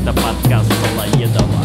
Это 0.00 0.12
подкаст 0.14 0.72
Солоедова. 0.72 1.64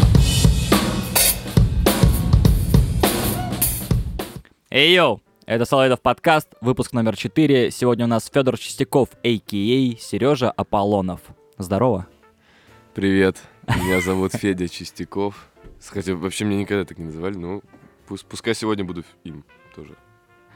Эй, 4.70 4.94
йоу! 4.94 5.22
Это 5.46 5.64
Солоедов 5.64 6.02
подкаст, 6.02 6.48
выпуск 6.60 6.92
номер 6.92 7.16
4. 7.16 7.70
Сегодня 7.70 8.06
у 8.06 8.08
нас 8.08 8.28
Федор 8.32 8.58
Чистяков, 8.58 9.10
а.к.а. 9.22 10.00
Сережа 10.00 10.50
Аполлонов. 10.50 11.20
Здорово. 11.58 12.08
Привет, 12.92 13.40
меня 13.68 14.00
зовут 14.00 14.32
Федя 14.34 14.68
Чистяков. 14.68 15.48
Хотя 15.86 16.16
вообще 16.16 16.44
меня 16.44 16.58
никогда 16.58 16.84
так 16.84 16.98
не 16.98 17.04
называли, 17.04 17.36
но 17.36 17.62
пускай 18.28 18.54
сегодня 18.56 18.84
буду 18.84 19.04
им 19.22 19.44
тоже. 19.76 19.94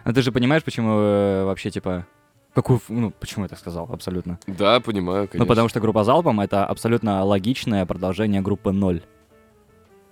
Ну 0.05 0.13
ты 0.13 0.23
же 0.23 0.33
понимаешь, 0.33 0.65
почему 0.65 0.99
э, 0.99 1.45
вообще, 1.45 1.71
типа, 1.71 2.07
какую, 2.55 2.81
ну, 2.89 3.11
почему 3.11 3.45
я 3.45 3.49
так 3.49 3.59
сказал, 3.59 3.89
абсолютно? 3.93 4.39
Да, 4.47 4.81
понимаю, 4.81 5.29
конечно. 5.29 5.45
Ну, 5.45 5.47
потому 5.47 5.69
что 5.69 5.81
группа 5.81 6.05
Залпом— 6.05 6.41
это 6.43 6.65
абсолютно 6.67 7.25
логичное 7.25 7.87
продолжение 7.87 8.41
группы 8.41 8.73
Ноль. 8.73 9.03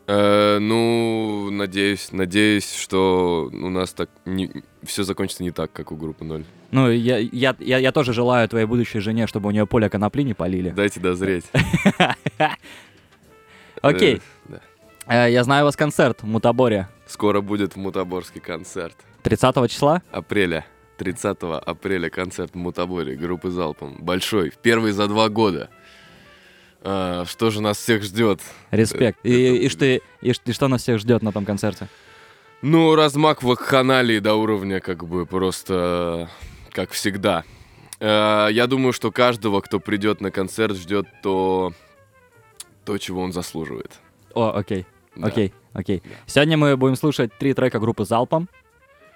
Э, 0.08 0.58
ну, 0.60 1.50
надеюсь, 1.50 2.12
надеюсь, 2.12 2.72
что 2.72 3.50
у 3.52 3.68
нас 3.68 3.92
так 3.92 4.08
не, 4.24 4.62
все 4.84 5.02
закончится 5.02 5.42
не 5.42 5.50
так, 5.50 5.72
как 5.72 5.90
у 5.90 5.96
группы 5.96 6.24
Ноль. 6.24 6.44
Ну, 6.70 6.88
я, 6.90 7.18
я, 7.18 7.56
я, 7.58 7.78
я 7.78 7.92
тоже 7.92 8.12
желаю 8.12 8.48
твоей 8.48 8.66
будущей 8.66 9.00
жене, 9.00 9.26
чтобы 9.26 9.48
у 9.48 9.50
нее 9.50 9.66
поле 9.66 9.90
конопли 9.90 10.22
не 10.22 10.34
полили. 10.34 10.70
Дайте 10.70 11.00
дозреть. 11.00 11.46
Окей, 13.82 14.20
Э. 14.48 14.58
Э, 15.08 15.30
я 15.30 15.44
знаю 15.44 15.64
у 15.64 15.66
вас 15.66 15.76
концерт 15.76 16.22
в 16.22 16.26
Мутаборе. 16.26 16.88
Скоро 17.06 17.40
будет 17.40 17.76
Мутаборский 17.76 18.40
концерт. 18.40 18.96
30 19.22 19.70
числа? 19.70 20.02
Апреля. 20.10 20.66
30 20.96 21.38
апреля 21.64 22.10
концерт 22.10 22.52
в 22.52 22.56
Мутаборе 22.56 23.16
группы 23.16 23.50
Залпом. 23.50 23.96
Большой, 24.00 24.52
первый 24.62 24.92
за 24.92 25.06
два 25.08 25.28
года. 25.28 25.68
А, 26.82 27.24
что 27.26 27.50
же 27.50 27.60
нас 27.60 27.78
всех 27.78 28.02
ждет? 28.02 28.40
Респект. 28.70 29.18
Э, 29.24 29.28
И, 29.28 29.42
это- 29.42 29.64
и, 29.64 29.68
что, 29.68 29.84
и, 29.86 30.00
и 30.22 30.52
что 30.52 30.68
нас 30.68 30.82
всех 30.82 30.98
ждет 30.98 31.22
на 31.22 31.32
том 31.32 31.44
концерте? 31.44 31.88
Ну, 32.62 32.94
размах 32.94 33.42
вакханалии 33.42 34.18
до 34.18 34.34
уровня 34.34 34.80
как 34.80 35.04
бы 35.06 35.26
просто 35.26 36.28
как 36.70 36.90
всегда. 36.90 37.44
Э, 38.00 38.48
Я 38.50 38.66
думаю, 38.66 38.92
что 38.92 39.10
каждого, 39.10 39.60
кто 39.60 39.80
придет 39.80 40.20
на 40.20 40.30
концерт, 40.30 40.76
ждет 40.76 41.06
то, 41.22 41.72
то, 42.84 42.98
чего 42.98 43.22
он 43.22 43.32
заслуживает. 43.32 43.92
О, 44.34 44.52
окей, 44.54 44.86
Да. 45.16 45.26
окей, 45.28 45.52
окей. 45.72 46.02
Сегодня 46.26 46.56
мы 46.56 46.76
будем 46.76 46.94
слушать 46.96 47.30
три 47.38 47.52
трека 47.54 47.78
группы 47.78 48.04
Залпом. 48.04 48.48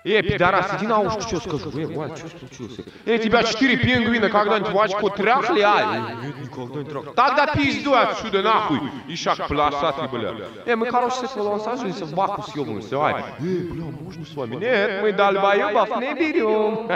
Эй, 0.03 0.23
пидорас, 0.23 0.75
иди 0.79 0.87
на 0.87 1.01
ушко, 1.01 1.20
что 1.20 1.41
скажу. 1.41 1.70
Эй, 1.79 1.84
Вань, 1.84 2.17
что 2.17 2.29
случилось? 2.29 2.81
Эй, 3.05 3.19
тебя 3.19 3.43
четыре 3.43 3.77
пингвина 3.77 4.31
когда-нибудь 4.31 4.73
в 4.73 4.79
очко 4.79 5.11
трахали, 5.11 5.61
а? 5.61 6.17
Нет, 6.25 6.39
никогда 6.41 6.79
не 6.81 6.84
трахали. 6.87 7.15
Тогда 7.15 7.47
пиздуй 7.55 8.01
отсюда, 8.01 8.43
нахуй. 8.43 8.81
Ишак 9.09 9.47
полосатый, 9.47 10.09
бля. 10.09 10.34
Эй, 10.65 10.75
мы, 10.75 10.87
короче, 10.87 11.27
с 11.27 11.33
этого 11.33 11.51
Лос-Анджелеса 11.51 12.06
в 12.06 12.15
баку 12.15 12.43
съебываемся, 12.51 12.98
ай. 12.98 13.25
Эй, 13.41 13.59
бля, 13.69 13.84
можно 13.84 14.25
с 14.25 14.34
вами? 14.34 14.56
Нет, 14.56 15.03
мы 15.03 15.12
долбоебов 15.12 15.91
не 16.01 16.15
берем. 16.15 16.89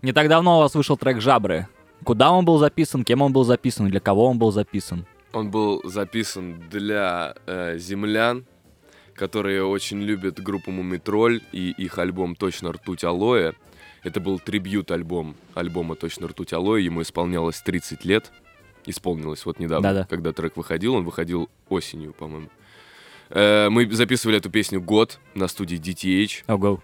Не 0.00 0.12
так 0.12 0.28
давно 0.28 0.58
у 0.58 0.60
вас 0.60 0.74
вышел 0.74 0.96
трек 0.96 1.20
«Жабры». 1.20 1.68
Куда 2.04 2.30
он 2.30 2.44
был 2.44 2.58
записан, 2.58 3.04
кем 3.04 3.22
он 3.22 3.32
был 3.32 3.44
записан, 3.44 3.88
для 3.88 4.00
кого 4.00 4.26
он 4.26 4.38
был 4.38 4.50
записан? 4.50 5.06
Он 5.32 5.50
был 5.50 5.80
записан 5.84 6.62
для 6.70 7.34
э, 7.46 7.78
землян, 7.78 8.44
которые 9.14 9.64
очень 9.64 10.00
любят 10.00 10.40
группу 10.42 10.70
Мумитроль 10.70 11.40
и 11.52 11.70
их 11.70 11.98
альбом 11.98 12.36
«Точно 12.36 12.72
ртуть 12.72 13.04
алоэ». 13.04 13.52
Это 14.02 14.20
был 14.20 14.38
трибьют 14.38 14.90
альбом 14.90 15.36
альбома 15.54 15.94
«Точно 15.94 16.28
ртуть 16.28 16.52
алоэ». 16.52 16.82
Ему 16.82 17.02
исполнялось 17.02 17.60
30 17.60 18.04
лет. 18.04 18.30
Исполнилось 18.86 19.46
вот 19.46 19.58
недавно, 19.58 19.88
Да-да. 19.88 20.06
когда 20.06 20.32
трек 20.32 20.56
выходил. 20.56 20.94
Он 20.94 21.04
выходил 21.04 21.48
осенью, 21.68 22.12
по-моему. 22.12 22.50
Э, 23.30 23.68
мы 23.70 23.90
записывали 23.90 24.38
эту 24.38 24.50
песню 24.50 24.80
год 24.80 25.18
на 25.34 25.48
студии 25.48 25.78
DTH. 25.78 26.44
Ого. 26.52 26.82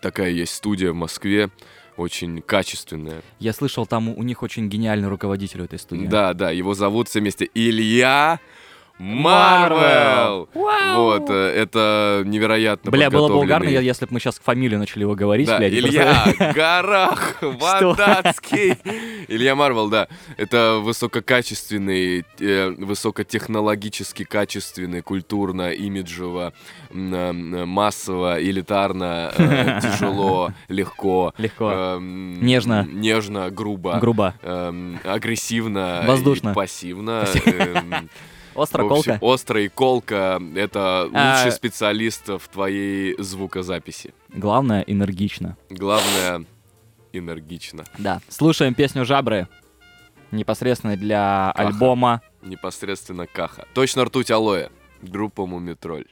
Такая 0.00 0.30
есть 0.30 0.54
студия 0.54 0.92
в 0.92 0.94
Москве, 0.94 1.50
очень 1.96 2.42
качественная. 2.42 3.22
Я 3.38 3.52
слышал, 3.52 3.86
там 3.86 4.08
у 4.08 4.14
у 4.18 4.22
них 4.22 4.42
очень 4.42 4.68
гениальный 4.68 5.08
руководитель 5.08 5.60
у 5.62 5.64
этой 5.64 5.78
студии. 5.78 6.06
Да, 6.06 6.34
да, 6.34 6.50
его 6.50 6.74
зовут 6.74 7.08
все 7.08 7.20
вместе 7.20 7.48
Илья 7.54 8.40
Марвел. 8.98 10.48
Вот, 10.54 11.28
э, 11.28 11.34
это 11.34 12.22
невероятно 12.24 12.90
Бля, 12.92 13.10
было 13.10 13.28
бы 13.28 13.40
угарно, 13.40 13.68
если 13.68 14.04
бы 14.06 14.12
мы 14.14 14.20
сейчас 14.20 14.38
фамилию 14.42 14.78
начали 14.78 15.00
его 15.02 15.14
говорить, 15.16 15.48
Да, 15.48 15.58
блядь. 15.58 15.72
Илья 15.72 16.22
просто- 16.24 16.52
Горах 16.54 17.36
Вандацкий. 17.42 18.76
Илья 19.28 19.54
Марвел, 19.56 19.88
да. 19.88 20.06
Это 20.36 20.78
высококачественный, 20.80 22.24
э, 22.38 22.70
высокотехнологически 22.78 24.22
качественный, 24.24 25.02
культурно, 25.02 25.70
имиджево, 25.72 26.52
м, 26.92 27.14
э, 27.54 27.64
массово, 27.64 28.40
элитарно, 28.42 29.32
э, 29.36 29.80
тяжело, 29.82 30.52
легко. 30.68 31.34
Легко. 31.38 31.70
эм, 31.72 32.44
Нежно. 32.44 32.86
Нежно, 32.90 33.50
грубо. 33.50 33.98
Грубо. 33.98 34.34
агрессивно. 35.04 36.04
Воздушно. 36.06 36.54
Пассивно. 36.54 37.26
Остро, 38.54 38.88
колко. 38.88 39.18
Остро 39.20 39.62
и 39.62 39.68
колко— 39.68 40.40
это 40.54 41.08
А, 41.12 41.36
лучший 41.36 41.52
специалист 41.52 42.28
в 42.28 42.48
твоей 42.52 43.14
звукозаписи. 43.18 44.14
Главное, 44.30 44.82
энергично. 44.82 45.56
Главное— 45.70 46.44
энергично. 47.12 47.84
Да. 47.98 48.20
Слушаем 48.28 48.74
песню 48.74 49.04
«Жабры». 49.04 49.48
Непосредственно 50.30 50.96
для 50.96 51.52
Каха. 51.54 51.68
альбома. 51.68 52.20
Непосредственно 52.42 53.26
Каха. 53.26 53.66
Точно 53.74 54.04
ртуть 54.04 54.30
алоэ. 54.30 54.68
Группа 55.02 55.46
Мумитроль. 55.46 56.06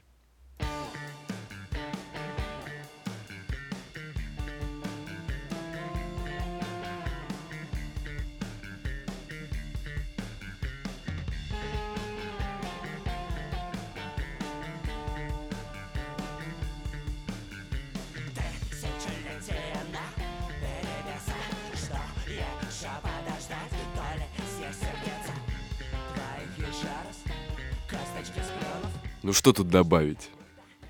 Ну 29.23 29.33
что 29.33 29.53
тут 29.53 29.69
добавить? 29.69 30.31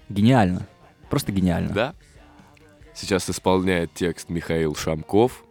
Гениально. 0.09 0.67
Просто 1.11 1.33
гениально. 1.33 1.73
Да? 1.73 1.95
Сейчас 2.95 3.29
исполняет 3.29 3.93
текст 3.95 4.29
Михаил 4.31 4.75
Шамков, 4.75 5.45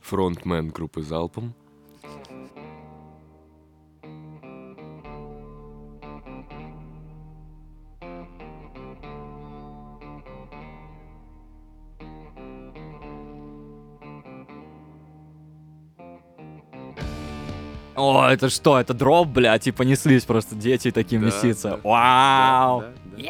фронтмен 0.00 0.70
группы 0.70 1.02
Залпом. 1.02 1.54
О, 18.22 18.30
это 18.32 18.48
что? 18.50 18.78
Это 18.78 18.94
дроп, 18.94 19.28
бля? 19.28 19.58
Типа 19.58 19.82
неслись 19.82 20.24
просто 20.24 20.54
дети 20.54 20.90
такие 20.90 21.20
Да, 21.20 21.26
меситься. 21.26 21.70
да. 21.70 21.88
Вау! 21.88 22.80
Да, 22.80 22.86
да, 23.16 23.22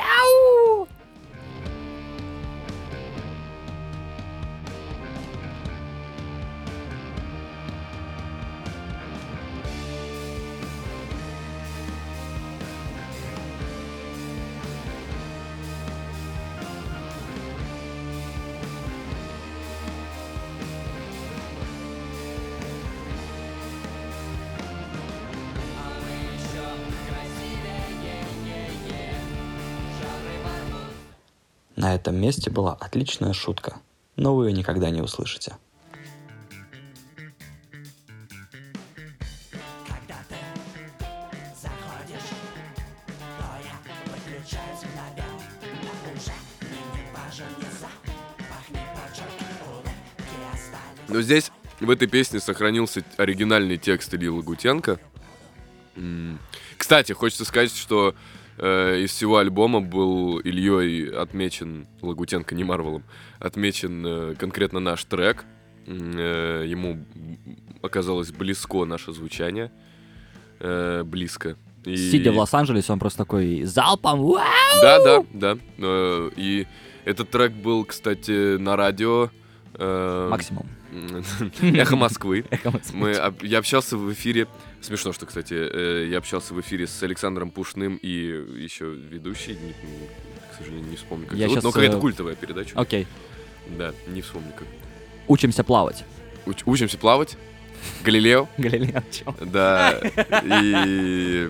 На 31.82 31.96
этом 31.96 32.14
месте 32.14 32.48
была 32.48 32.74
отличная 32.74 33.32
шутка, 33.32 33.80
но 34.14 34.36
вы 34.36 34.50
ее 34.50 34.52
никогда 34.52 34.88
не 34.90 35.00
услышите. 35.02 35.56
Но 51.08 51.20
здесь 51.20 51.50
в 51.80 51.90
этой 51.90 52.06
песне 52.06 52.38
сохранился 52.38 53.02
оригинальный 53.16 53.76
текст 53.76 54.14
Ильи 54.14 54.28
Лагутенко. 54.28 55.00
Кстати, 56.78 57.10
хочется 57.10 57.44
сказать, 57.44 57.74
что 57.74 58.14
э, 58.58 59.00
из 59.00 59.10
всего 59.10 59.38
альбома 59.38 59.80
был 59.80 60.38
Ильей 60.38 61.08
отмечен, 61.08 61.86
Лагутенко, 62.00 62.54
не 62.54 62.64
Марвелом, 62.64 63.02
отмечен 63.38 64.04
э, 64.06 64.34
конкретно 64.36 64.80
наш 64.80 65.04
трек. 65.04 65.44
Э, 65.86 66.64
ему 66.66 67.04
оказалось 67.82 68.30
близко 68.30 68.84
наше 68.84 69.12
звучание. 69.12 69.70
Э, 70.60 71.02
близко. 71.04 71.56
И- 71.84 71.96
Сидя 71.96 72.30
в 72.32 72.36
Лос-Анджелесе, 72.38 72.92
он 72.92 72.98
просто 73.00 73.18
такой 73.18 73.62
залпом. 73.64 74.20
«Уа!» 74.20 74.44
Да, 74.80 75.02
да, 75.02 75.24
да. 75.34 75.58
И 76.36 76.66
этот 77.04 77.30
трек 77.30 77.52
был, 77.52 77.84
кстати, 77.84 78.56
на 78.56 78.76
радио. 78.76 79.30
Э, 79.74 80.28
Максимум. 80.30 80.66
Эхо 81.62 81.96
Москвы. 81.96 82.44
Мы, 82.92 83.18
я 83.42 83.58
общался 83.58 83.96
в 83.96 84.12
эфире, 84.12 84.46
смешно, 84.80 85.12
что, 85.12 85.26
кстати, 85.26 85.54
э, 85.54 86.06
я 86.10 86.18
общался 86.18 86.54
в 86.54 86.60
эфире 86.60 86.86
с 86.86 87.02
Александром 87.02 87.50
Пушным 87.50 87.96
и 87.96 88.08
еще 88.08 88.86
ведущий, 88.92 89.52
не- 89.52 89.74
к 90.52 90.56
сожалению, 90.58 90.88
не 90.90 90.96
вспомню, 90.96 91.26
как 91.26 91.38
Я 91.38 91.48
зовут, 91.48 91.64
но 91.64 91.72
какая-то 91.72 91.96
э, 91.96 92.00
культовая 92.00 92.34
передача. 92.34 92.78
Окей. 92.78 93.06
Да, 93.78 93.92
не 94.08 94.20
вспомню 94.22 94.52
как. 94.56 94.66
Учимся 95.28 95.64
плавать. 95.64 96.04
Уч- 96.46 96.62
учимся 96.66 96.98
плавать. 96.98 97.36
Галилео. 98.04 98.48
Галилео, 98.58 99.02
чё? 99.10 99.34
Да, 99.40 99.98
и, 100.42 101.48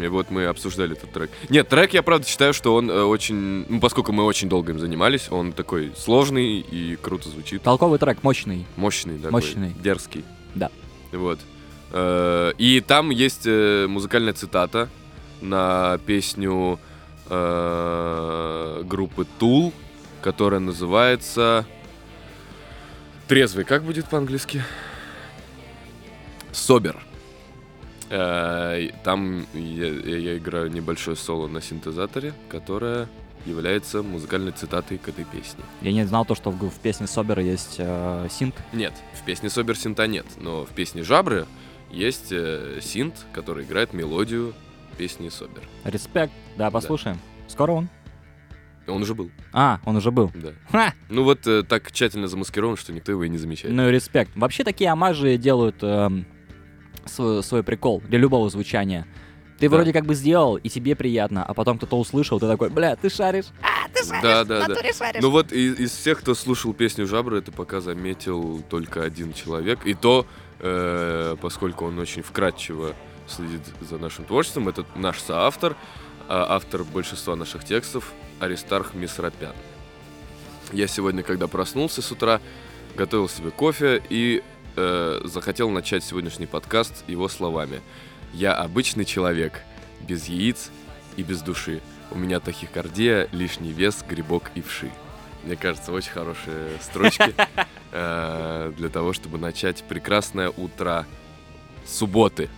и 0.00 0.06
вот 0.08 0.30
мы 0.30 0.46
обсуждали 0.46 0.96
этот 0.96 1.12
трек. 1.12 1.30
Нет, 1.48 1.68
трек 1.68 1.94
я 1.94 2.02
правда 2.02 2.26
считаю, 2.26 2.52
что 2.54 2.74
он 2.74 2.90
э, 2.90 3.02
очень, 3.02 3.66
ну, 3.68 3.80
поскольку 3.80 4.12
мы 4.12 4.24
очень 4.24 4.48
долго 4.48 4.72
им 4.72 4.78
занимались, 4.78 5.30
он 5.30 5.52
такой 5.52 5.92
сложный 5.96 6.58
и 6.60 6.96
круто 6.96 7.28
звучит. 7.28 7.62
Толковый 7.62 7.98
трек, 7.98 8.22
мощный. 8.22 8.66
Мощный 8.76 9.16
такой, 9.18 9.32
Мощный. 9.32 9.74
дерзкий. 9.82 10.24
Да. 10.54 10.70
Вот. 11.12 11.38
Э, 11.92 12.52
И 12.58 12.80
там 12.80 13.10
есть 13.10 13.42
э, 13.46 13.86
музыкальная 13.88 14.32
цитата 14.32 14.88
на 15.40 15.98
песню 16.06 16.78
группы 17.28 19.26
Tool, 19.40 19.72
которая 20.22 20.60
называется 20.60 21.66
Трезвый. 23.26 23.64
Как 23.64 23.82
будет 23.82 24.08
по-английски? 24.08 24.62
Собер. 26.56 26.96
Э, 28.10 28.88
Там 29.04 29.46
я, 29.54 29.86
я 29.88 30.36
играю 30.38 30.70
небольшое 30.70 31.16
соло 31.16 31.48
на 31.48 31.60
синтезаторе, 31.60 32.34
которое 32.48 33.08
является 33.44 34.02
музыкальной 34.02 34.52
цитатой 34.52 34.98
к 34.98 35.08
этой 35.08 35.24
песне. 35.24 35.62
Я 35.82 35.92
не 35.92 36.04
знал 36.04 36.24
то, 36.24 36.34
что 36.34 36.50
в, 36.50 36.68
в 36.68 36.78
песне 36.80 37.06
Собера 37.06 37.42
есть 37.42 37.76
э, 37.78 38.28
синт. 38.30 38.54
Нет, 38.72 38.92
в 39.14 39.24
песне 39.24 39.50
Собер 39.50 39.76
синта 39.76 40.06
нет, 40.06 40.26
но 40.38 40.64
в 40.64 40.70
песне 40.70 41.02
Жабры 41.04 41.46
есть 41.90 42.28
э, 42.32 42.80
синт, 42.82 43.14
который 43.32 43.64
играет 43.64 43.92
мелодию 43.92 44.52
песни 44.98 45.28
Собер. 45.28 45.62
Респект. 45.84 46.32
Да, 46.56 46.70
послушаем. 46.70 47.20
Скоро 47.48 47.72
он? 47.72 47.88
Он 48.88 49.02
уже 49.02 49.14
был, 49.14 49.30
А, 49.52 49.80
он 49.84 49.96
уже 49.96 50.12
был. 50.12 50.30
да. 50.34 50.50
Ха! 50.70 50.94
Ну 51.08 51.24
вот 51.24 51.44
э, 51.48 51.64
так 51.64 51.90
тщательно 51.92 52.28
замаскирован, 52.28 52.76
что 52.76 52.92
никто 52.92 53.10
его 53.12 53.24
и 53.24 53.28
не 53.28 53.38
замечает. 53.38 53.74
Ну 53.74 53.88
и 53.88 53.92
респект. 53.92 54.30
Вообще 54.36 54.62
такие 54.64 54.90
амажи 54.90 55.36
делают 55.38 55.82
эм, 55.82 56.24
свой, 57.06 57.42
свой 57.42 57.62
прикол 57.62 58.00
для 58.06 58.18
любого 58.18 58.48
звучания. 58.50 59.06
Ты 59.58 59.70
Да. 59.70 59.76
вроде 59.76 59.92
как 59.94 60.04
бы 60.04 60.14
сделал, 60.14 60.56
и 60.56 60.68
тебе 60.68 60.94
приятно, 60.94 61.42
а 61.42 61.54
потом 61.54 61.78
кто-то 61.78 61.98
услышал, 61.98 62.38
ты 62.38 62.46
такой, 62.46 62.68
бля, 62.68 62.94
ты 62.94 63.08
шаришь. 63.08 63.46
А, 63.62 63.88
ты 63.88 64.04
шаришь, 64.04 64.22
Да, 64.22 64.44
да, 64.44 64.66
да. 64.66 64.74
шаришь. 64.92 65.22
Ну 65.22 65.30
вот 65.30 65.50
из, 65.50 65.78
из 65.80 65.92
всех, 65.92 66.20
кто 66.20 66.34
слушал 66.34 66.74
песню 66.74 67.06
Жабры, 67.06 67.38
это 67.38 67.52
пока 67.52 67.80
заметил 67.80 68.62
только 68.68 69.02
один 69.02 69.32
человек. 69.32 69.86
И 69.86 69.94
то, 69.94 70.26
э, 70.60 71.36
поскольку 71.40 71.86
он 71.86 71.98
очень 71.98 72.22
вкратчиво 72.22 72.94
следит 73.26 73.62
за 73.80 73.96
нашим 73.98 74.26
творчеством, 74.26 74.68
это 74.68 74.84
наш 74.94 75.20
соавтор, 75.20 75.74
а 76.28 76.54
автор 76.56 76.84
большинства 76.84 77.34
наших 77.34 77.64
текстов 77.64 78.12
Аристарх 78.40 78.92
Мисрапян. 78.94 79.54
Я 80.72 80.86
сегодня, 80.86 81.22
когда 81.22 81.46
проснулся 81.46 82.02
с 82.02 82.10
утра, 82.12 82.40
готовил 82.94 83.28
себе 83.28 83.50
кофе 83.50 84.02
и 84.10 84.42
э, 84.76 85.20
захотел 85.24 85.70
начать 85.70 86.04
сегодняшний 86.04 86.46
подкаст 86.46 87.04
его 87.08 87.28
словами. 87.28 87.80
«Я 88.32 88.54
обычный 88.54 89.04
человек, 89.04 89.62
без 90.00 90.26
яиц 90.26 90.70
и 91.16 91.22
без 91.22 91.42
души. 91.42 91.80
У 92.10 92.18
меня 92.18 92.40
тахикардия, 92.40 93.28
лишний 93.32 93.72
вес, 93.72 94.04
грибок 94.08 94.50
и 94.54 94.62
вши». 94.62 94.90
Мне 95.44 95.56
кажется, 95.56 95.92
очень 95.92 96.10
хорошие 96.10 96.70
строчки 96.82 97.34
э, 97.92 98.72
для 98.76 98.88
того, 98.88 99.12
чтобы 99.12 99.38
начать 99.38 99.82
прекрасное 99.84 100.50
утро 100.56 101.06
субботы 101.86 102.48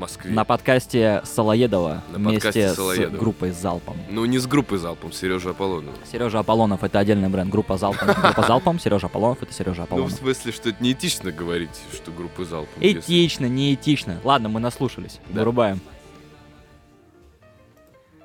Москве. 0.00 0.30
На 0.32 0.44
подкасте 0.44 1.22
Солоедова 1.24 2.02
На 2.10 2.18
вместе 2.18 2.34
подкасте 2.36 2.68
с 2.70 2.74
Солоедова. 2.74 3.16
группой 3.16 3.50
Залпом. 3.52 3.96
Ну, 4.10 4.24
не 4.24 4.38
с 4.38 4.46
группой 4.46 4.78
залпом, 4.78 5.12
Сережа 5.12 5.50
Аполлонов. 5.50 5.94
Сережа 6.10 6.40
Аполлонов 6.40 6.82
это 6.82 6.98
отдельный 6.98 7.28
бренд. 7.28 7.50
Группа 7.50 7.76
Залпом. 7.76 8.08
Группа 8.22 8.42
Залпом, 8.42 8.80
Сережа 8.80 9.06
Аполлонов 9.06 9.42
это 9.42 9.52
Сережа 9.52 9.82
Ну, 9.82 9.82
в 9.82 9.88
Аполлонов. 9.88 10.12
смысле, 10.12 10.52
что 10.52 10.70
это 10.70 10.82
неэтично 10.82 11.30
говорить, 11.32 11.70
что 11.92 12.10
группы 12.10 12.44
залпом. 12.44 12.82
если- 12.82 12.98
Этично, 13.00 13.46
не 13.46 13.74
этично. 13.74 14.18
Ладно, 14.24 14.48
мы 14.48 14.58
наслушались. 14.58 15.20
Да. 15.28 15.40
Вырубаем. 15.40 15.80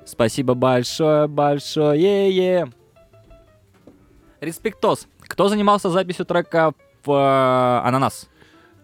Спасибо 0.04 0.54
большое, 0.54 1.26
большое. 1.26 2.70
Респектос. 4.40 5.08
Кто 5.20 5.48
занимался 5.48 5.90
записью 5.90 6.24
трека 6.26 6.72
в 7.04 7.10
э, 7.12 7.86
«Ананас»? 7.88 8.28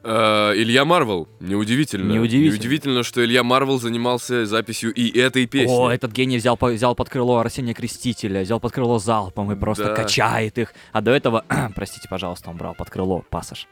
Э, 0.04 0.52
Илья 0.56 0.84
Марвел, 0.84 1.28
неудивительно. 1.40 2.12
Неудивительно. 2.12 2.52
Неудивительно, 2.54 3.02
что 3.04 3.24
Илья 3.24 3.42
Марвел 3.44 3.78
занимался 3.78 4.46
записью 4.46 4.92
и 4.92 5.16
этой 5.16 5.46
песни. 5.46 5.72
О, 5.72 5.90
этот 5.90 6.10
гений 6.12 6.38
взял, 6.38 6.58
взял 6.60 6.94
под 6.96 7.08
крыло 7.08 7.38
Арсения 7.38 7.72
Крестителя, 7.74 8.42
взял 8.42 8.58
под 8.58 8.72
крыло 8.72 8.98
залпом 8.98 9.52
и 9.52 9.56
просто 9.56 9.84
Да. 9.84 9.94
качает 9.94 10.58
их. 10.58 10.74
А 10.92 11.00
до 11.02 11.12
этого, 11.12 11.44
простите, 11.76 12.08
пожалуйста, 12.08 12.50
он 12.50 12.56
брал 12.56 12.74
под 12.74 12.90
крыло 12.90 13.24
пассаж. 13.30 13.68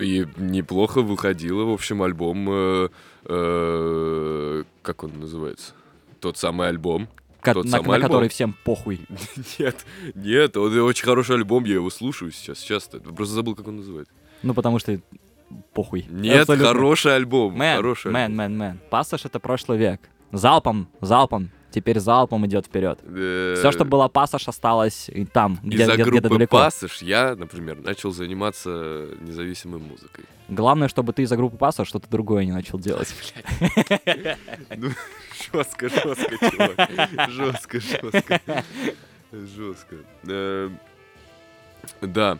И 0.00 0.26
неплохо 0.36 1.02
выходило, 1.02 1.64
в 1.64 1.72
общем, 1.72 2.02
альбом... 2.02 2.48
э, 2.50 2.88
э, 3.24 4.64
как 4.82 5.02
он 5.04 5.18
называется? 5.18 5.72
Тот 6.20 6.38
самый 6.38 6.68
альбом. 6.68 7.08
Ко- 7.40 7.54
Тот 7.54 7.64
на, 7.64 7.70
самый 7.70 7.86
на 7.88 7.94
альбом. 7.96 8.08
который 8.08 8.28
всем 8.28 8.54
похуй. 8.64 9.00
Нет, 9.58 9.76
нет, 10.14 10.56
он 10.58 10.78
очень 10.80 11.04
хороший 11.04 11.36
альбом, 11.36 11.64
я 11.64 11.74
его 11.74 11.88
слушаю 11.90 12.30
сейчас 12.32 12.58
часто. 12.60 13.00
Просто 13.00 13.34
забыл, 13.34 13.54
как 13.54 13.66
он 13.68 13.76
называется. 13.78 14.12
Ну, 14.42 14.54
потому 14.54 14.78
что 14.78 14.98
похуй. 15.72 16.06
Нет, 16.08 16.40
Абсолютно. 16.42 16.68
хороший 16.68 17.16
альбом. 17.16 17.54
Мэн, 17.54 17.76
хороший 17.76 18.10
мэн, 18.12 18.34
мэн, 18.34 18.56
мэн. 18.56 18.80
Пассаж 18.90 19.24
это 19.24 19.40
прошлый 19.40 19.78
век. 19.78 20.00
Залпом, 20.32 20.88
залпом. 21.00 21.50
Теперь 21.72 22.00
залпом 22.00 22.44
идет 22.46 22.66
вперед. 22.66 22.98
Э, 23.04 23.54
Все, 23.56 23.70
что 23.70 23.84
было 23.84 24.08
пассаж, 24.08 24.48
осталось 24.48 25.08
и 25.08 25.24
там, 25.24 25.58
где, 25.62 25.84
Из-за 25.84 25.94
где, 25.94 26.02
группы 26.02 26.18
где-то 26.18 26.34
далеко. 26.34 26.56
Пассаж 26.56 27.00
я, 27.02 27.36
например, 27.36 27.76
начал 27.80 28.10
заниматься 28.10 29.08
независимой 29.20 29.78
музыкой. 29.80 30.24
Главное, 30.48 30.88
чтобы 30.88 31.12
ты 31.12 31.22
из-за 31.22 31.36
группы 31.36 31.56
пассаж 31.56 31.86
что-то 31.86 32.08
другое 32.10 32.44
не 32.44 32.52
начал 32.52 32.78
делать. 32.78 33.14
Ну, 34.76 34.90
жестко, 35.52 35.88
жестко, 35.88 36.50
чувак. 36.50 36.90
Жестко, 37.30 37.80
жестко. 37.80 38.64
Жестко. 39.32 39.96
Э, 40.26 40.70
Да. 42.00 42.38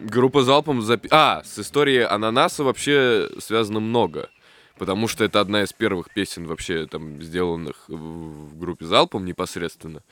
Группа 0.00 0.42
залпом 0.42 0.82
запи... 0.82 1.08
А, 1.10 1.42
с 1.44 1.58
историей 1.58 2.00
ананаса 2.00 2.64
вообще 2.64 3.28
связано 3.38 3.80
много. 3.80 4.30
Потому 4.78 5.08
что 5.08 5.24
это 5.24 5.40
одна 5.40 5.62
из 5.62 5.72
первых 5.74 6.12
песен 6.14 6.46
вообще 6.46 6.86
там 6.86 7.20
сделанных 7.22 7.84
в 7.88 8.58
группе 8.58 8.86
залпом 8.86 9.24
непосредственно. 9.26 10.02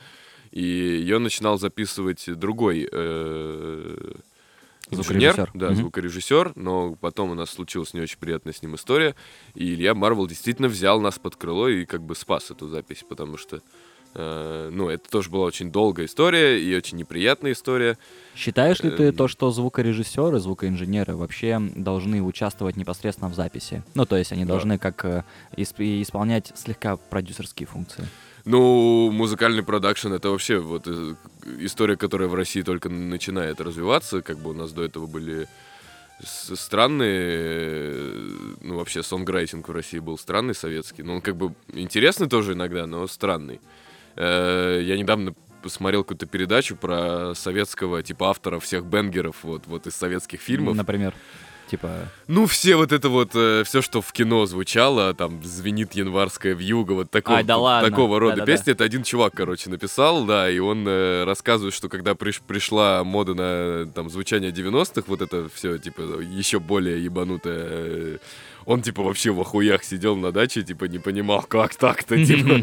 И 0.51 0.61
ее 0.63 1.17
начинал 1.19 1.57
записывать 1.57 2.23
другой 2.37 2.87
э, 2.91 4.11
инженер, 4.91 5.33
Звукорежиссер. 5.33 5.51
да, 5.53 5.67
Мгм. 5.67 5.75
звукорежиссер, 5.75 6.51
но 6.55 6.95
потом 7.01 7.31
у 7.31 7.35
нас 7.35 7.49
случилась 7.51 7.93
не 7.93 8.01
очень 8.01 8.17
приятная 8.19 8.53
с 8.53 8.61
ним 8.61 8.75
история, 8.75 9.15
и 9.55 9.73
Илья 9.73 9.93
Марвел 9.93 10.25
действительно 10.27 10.67
взял 10.67 10.99
нас 11.01 11.19
под 11.19 11.35
крыло 11.35 11.67
и 11.67 11.85
как 11.85 12.01
бы 12.03 12.15
спас 12.15 12.49
эту 12.51 12.67
запись, 12.67 13.03
потому 13.07 13.37
что, 13.37 13.61
ну, 14.15 14.89
это 14.89 15.09
тоже 15.09 15.29
была 15.29 15.45
очень 15.45 15.71
долгая 15.71 16.05
история 16.07 16.59
и 16.61 16.75
очень 16.75 16.97
неприятная 16.97 17.51
история. 17.51 17.97
Считаешь 18.35 18.79
ли 18.81 18.89
ты 18.89 19.03
Эм. 19.09 19.15
то, 19.15 19.27
что 19.27 19.51
звукорежиссеры, 19.51 20.39
звукоинженеры 20.39 21.15
вообще 21.15 21.59
должны 21.75 22.21
участвовать 22.23 22.75
непосредственно 22.77 23.29
в 23.29 23.35
записи? 23.35 23.83
Ну, 23.93 24.05
то 24.05 24.15
есть 24.17 24.31
они 24.31 24.45
Да. 24.45 24.53
должны 24.53 24.77
как 24.77 25.05
э, 25.05 25.23
исп- 25.57 26.01
исполнять 26.01 26.51
слегка 26.55 26.95
продюсерские 26.97 27.67
функции. 27.67 28.07
Ну, 28.45 29.11
музыкальный 29.11 29.61
продакшн 29.63 30.13
это 30.13 30.29
вообще 30.31 30.57
вот 30.59 30.83
э, 30.87 31.15
история, 31.59 31.95
которая 31.97 32.29
в 32.29 32.33
России 32.33 32.61
только 32.61 32.89
начинает 32.89 33.61
развиваться. 33.61 34.21
Как 34.21 34.39
бы 34.39 34.51
у 34.51 34.53
нас 34.53 34.71
до 34.71 34.83
этого 34.83 35.05
были 35.05 35.47
странные, 36.23 37.39
э, 37.39 38.29
ну 38.61 38.77
вообще 38.77 39.03
сонграйтинг 39.03 39.67
в 39.67 39.71
России 39.71 39.99
был 39.99 40.17
странный 40.17 40.55
советский. 40.55 41.03
Ну, 41.03 41.15
он 41.15 41.21
как 41.21 41.35
бы 41.35 41.53
интересный 41.73 42.27
тоже 42.27 42.53
иногда, 42.53 42.85
но 42.87 43.05
странный. 43.07 43.59
Э, 44.19 44.81
Я 44.83 44.97
недавно 44.97 45.33
посмотрел 45.63 46.03
какую-то 46.03 46.25
передачу 46.25 46.75
про 46.75 47.33
советского 47.35 48.01
типа 48.03 48.29
автора 48.29 48.59
всех 48.59 48.85
бенгеров 48.85 49.37
вот 49.43 49.63
вот 49.67 49.87
из 49.87 49.95
советских 49.95 50.39
фильмов. 50.41 50.75
Например. 50.75 51.13
Типа, 51.69 52.09
Ну, 52.27 52.47
все 52.47 52.75
вот 52.77 52.91
это 52.91 53.09
вот, 53.09 53.29
все, 53.29 53.81
что 53.83 54.01
в 54.01 54.11
кино 54.11 54.47
звучало, 54.47 55.13
там, 55.13 55.43
звенит 55.43 55.93
январская 55.93 56.55
вьюга, 56.55 56.93
вот 56.93 57.11
такого, 57.11 57.37
Ай, 57.37 57.43
да 57.43 57.57
ладно. 57.57 57.87
такого 57.91 58.19
рода 58.19 58.37
Да-да-да. 58.37 58.51
песни, 58.57 58.71
это 58.73 58.83
один 58.85 59.03
чувак, 59.03 59.33
короче, 59.35 59.69
написал, 59.69 60.25
да, 60.25 60.49
и 60.49 60.57
он 60.57 60.83
э, 60.87 61.25
рассказывает, 61.25 61.75
что 61.75 61.87
когда 61.87 62.13
приш- 62.13 62.41
пришла 62.47 63.03
мода 63.03 63.35
на, 63.35 63.85
там, 63.93 64.09
звучание 64.09 64.49
90-х, 64.49 65.03
вот 65.05 65.21
это 65.21 65.47
все, 65.53 65.77
типа, 65.77 66.01
еще 66.21 66.59
более 66.59 67.03
ебанутое, 67.03 67.67
э, 67.69 68.17
он, 68.71 68.81
типа, 68.83 69.01
вообще 69.03 69.31
в 69.31 69.39
охуях 69.41 69.83
сидел 69.83 70.15
на 70.15 70.31
даче, 70.31 70.61
типа, 70.61 70.85
не 70.85 70.99
понимал, 70.99 71.41
как 71.41 71.75
так-то, 71.75 72.23
типа. 72.23 72.57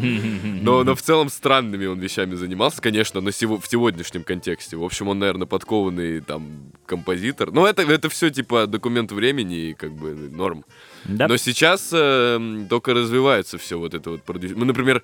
Но, 0.63 0.83
но 0.83 0.95
в 0.95 1.01
целом 1.01 1.29
странными 1.29 1.85
он 1.85 1.99
вещами 1.99 2.35
занимался, 2.35 2.81
конечно, 2.81 3.19
на 3.21 3.29
сего- 3.31 3.59
в 3.59 3.67
сегодняшнем 3.67 4.23
контексте. 4.23 4.77
В 4.77 4.83
общем, 4.83 5.09
он, 5.09 5.19
наверное, 5.19 5.47
подкованный 5.47 6.21
там 6.21 6.47
композитор. 6.85 7.51
Но 7.51 7.67
это, 7.67 7.81
это 7.81 8.07
все 8.09 8.29
типа 8.29 8.67
документ 8.67 9.11
времени 9.11 9.69
и 9.69 9.73
как 9.73 9.91
бы 9.91 10.15
норм. 10.31 10.63
да, 11.05 11.27
Но 11.27 11.37
сейчас 11.37 11.89
э, 11.91 12.65
только 12.69 12.93
развивается 12.93 13.57
все 13.57 13.77
вот 13.77 13.93
это 13.93 14.11
вот. 14.11 14.21
Мы, 14.55 14.65
например, 14.65 15.03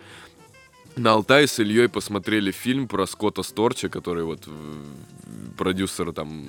на 0.95 1.11
Алтае 1.11 1.47
с 1.47 1.59
Ильей 1.59 1.89
посмотрели 1.89 2.51
фильм 2.51 2.87
про 2.87 3.05
Скотта 3.07 3.43
Сторча, 3.43 3.89
который 3.89 4.23
вот 4.23 4.43
э, 4.47 4.51
продюсер 5.57 6.13
там 6.13 6.45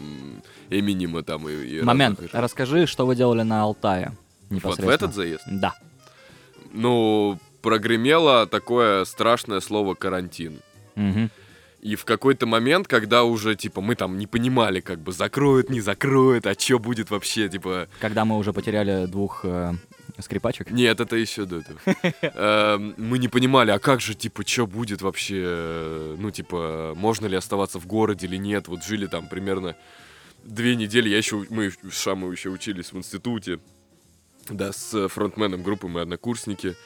Эминема 0.70 1.22
там 1.22 1.48
и, 1.48 1.52
и 1.52 1.82
момент. 1.82 2.20
разных- 2.20 2.34
Расскажи, 2.40 2.86
что 2.86 3.04
вы 3.06 3.16
делали 3.16 3.42
на 3.42 3.62
Алтае. 3.62 4.12
Вот 4.50 4.78
в 4.78 4.88
этот 4.88 5.14
заезд. 5.14 5.42
Да. 5.46 5.74
Ну, 6.72 7.38
прогремело 7.62 8.46
такое 8.46 9.04
страшное 9.04 9.60
слово 9.60 9.94
карантин. 9.94 10.60
Мгм. 10.96 11.30
И 11.80 11.96
в 11.96 12.06
какой-то 12.06 12.46
момент, 12.46 12.88
когда 12.88 13.24
уже, 13.24 13.56
типа, 13.56 13.82
мы 13.82 13.94
там 13.94 14.16
не 14.16 14.26
понимали, 14.26 14.80
как 14.80 15.00
бы, 15.00 15.12
закроют, 15.12 15.68
не 15.68 15.82
закроют, 15.82 16.46
а 16.46 16.54
что 16.54 16.78
будет 16.78 17.10
вообще, 17.10 17.48
типа... 17.50 17.88
Когда 18.00 18.24
мы 18.24 18.38
уже 18.38 18.54
потеряли 18.54 19.04
двух 19.04 19.40
э, 19.44 19.74
скрипачек. 20.18 20.70
Нет, 20.70 21.00
это 21.00 21.16
еще 21.16 21.44
до 21.44 21.58
этого. 21.58 21.78
Эм, 22.22 22.94
Мы 22.96 23.18
не 23.18 23.28
понимали, 23.28 23.70
а 23.70 23.78
как 23.78 24.00
же, 24.00 24.14
типа, 24.14 24.46
что 24.46 24.66
будет 24.66 25.02
вообще, 25.02 26.16
ну, 26.18 26.30
типа, 26.30 26.94
можно 26.96 27.26
ли 27.26 27.36
оставаться 27.36 27.78
в 27.78 27.86
городе 27.86 28.26
или 28.26 28.36
нет. 28.36 28.66
Вот 28.68 28.82
жили 28.82 29.06
там 29.06 29.28
примерно 29.28 29.76
две 30.42 30.76
недели, 30.76 31.08
я 31.10 31.18
еще, 31.18 31.44
мы 31.50 31.70
с 31.70 32.00
Шамой 32.00 32.32
еще 32.32 32.48
учились 32.48 32.92
в 32.92 32.96
институте, 32.96 33.58
да, 34.50 34.72
с 34.72 35.08
фронтменом 35.08 35.62
группы 35.62 35.86
мы 35.88 36.02
однокурсники. 36.02 36.76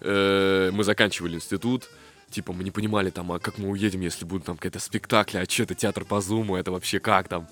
Э, 0.00 0.70
Мы 0.72 0.84
заканчивали 0.84 1.36
институт, 1.36 1.88
типа, 2.30 2.52
мы 2.52 2.64
не 2.64 2.70
понимали 2.70 3.10
там, 3.10 3.32
а 3.32 3.38
как 3.38 3.58
мы 3.58 3.68
уедем, 3.70 4.00
если 4.00 4.24
будут 4.24 4.44
там 4.46 4.56
какие-то 4.56 4.80
спектакли, 4.80 5.38
а 5.38 5.44
что 5.48 5.62
это 5.62 5.74
театр 5.74 6.04
по 6.04 6.20
зуму, 6.20 6.56
это 6.56 6.72
вообще 6.72 6.98
как 6.98 7.28
там? 7.28 7.46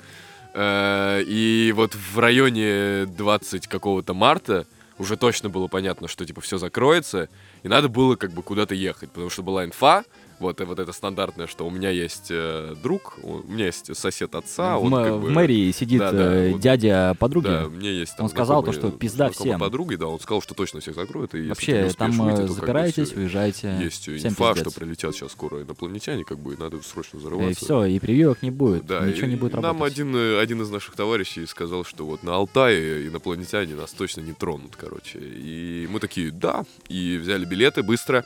Э, 0.54 1.22
И 1.26 1.72
вот 1.74 1.94
в 1.94 2.18
районе 2.18 3.06
20 3.06 3.68
какого-то 3.68 4.12
марта 4.14 4.66
уже 4.98 5.16
точно 5.16 5.48
было 5.48 5.68
понятно, 5.68 6.08
что 6.08 6.24
типа 6.26 6.40
все 6.40 6.58
закроется, 6.58 7.28
и 7.62 7.68
надо 7.68 7.88
было 7.88 8.16
как 8.16 8.32
бы 8.32 8.42
куда-то 8.42 8.74
ехать, 8.74 9.10
потому 9.10 9.30
что 9.30 9.42
была 9.42 9.64
инфа, 9.64 10.04
вот, 10.42 10.60
и 10.60 10.64
вот 10.64 10.78
это 10.78 10.92
стандартное, 10.92 11.46
что 11.46 11.66
у 11.66 11.70
меня 11.70 11.88
есть 11.88 12.26
э, 12.30 12.74
друг, 12.82 13.14
у 13.22 13.38
меня 13.44 13.66
есть 13.66 13.96
сосед 13.96 14.34
отца, 14.34 14.76
в, 14.76 14.84
он 14.84 14.94
м- 14.94 15.04
как 15.04 15.12
в 15.14 15.20
бы... 15.22 15.30
мэрии 15.30 15.70
сидит 15.72 16.00
Да, 16.00 16.12
да, 16.12 16.34
э, 16.34 16.50
вот- 16.52 16.60
дядя 16.60 17.16
подруги. 17.18 17.46
Да, 17.46 17.64
меня 17.64 17.90
есть 17.90 18.14
там 18.16 18.24
Он 18.26 18.30
сказал 18.30 18.62
то, 18.62 18.72
что 18.72 18.90
пизда 18.90 19.30
всем. 19.30 19.58
подруги, 19.58 19.94
да, 19.94 20.06
он 20.08 20.20
сказал, 20.20 20.42
что 20.42 20.54
точно 20.54 20.80
всех 20.80 20.94
закроют, 20.94 21.34
и 21.34 21.48
Вообще, 21.48 21.88
там 21.96 22.10
выйти, 22.12 22.34
э, 22.34 22.36
как 22.36 22.48
бы 22.48 22.52
запираетесь, 22.54 23.08
всё. 23.10 23.20
уезжайте. 23.20 23.76
Есть 23.80 24.02
всем 24.02 24.16
инфа, 24.32 24.52
пиздец. 24.52 24.70
что 24.72 24.80
прилетят 24.80 25.14
сейчас 25.14 25.32
скоро 25.32 25.62
инопланетяне, 25.62 26.24
как 26.24 26.38
бы, 26.38 26.54
и 26.54 26.56
надо 26.58 26.82
срочно 26.82 27.16
И 27.16 27.20
взрываться. 27.20 27.64
все, 27.64 27.84
и 27.84 27.98
прививок 27.98 28.42
не 28.42 28.50
будет, 28.50 28.84
Да, 28.86 29.00
ничего 29.06 29.26
и 29.28 29.30
не 29.30 29.36
будет 29.36 29.54
Нам 29.54 29.62
работать. 29.64 29.92
один, 29.94 30.14
э, 30.14 30.38
один 30.40 30.60
из 30.62 30.70
наших 30.70 30.94
товарищей 30.96 31.46
сказал, 31.46 31.84
что 31.84 32.04
вот 32.04 32.22
на 32.22 32.34
Алтае 32.34 33.06
инопланетяне 33.08 33.74
нас 33.74 33.92
точно 33.92 34.20
не 34.22 34.32
тронут, 34.32 34.76
короче. 34.76 35.18
И 35.20 35.86
мы 35.90 36.00
такие, 36.00 36.30
да, 36.30 36.64
и 36.88 37.16
взяли 37.16 37.44
билеты 37.44 37.82
быстро 37.82 38.24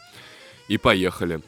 и 0.69 0.79
поехали. 0.79 1.41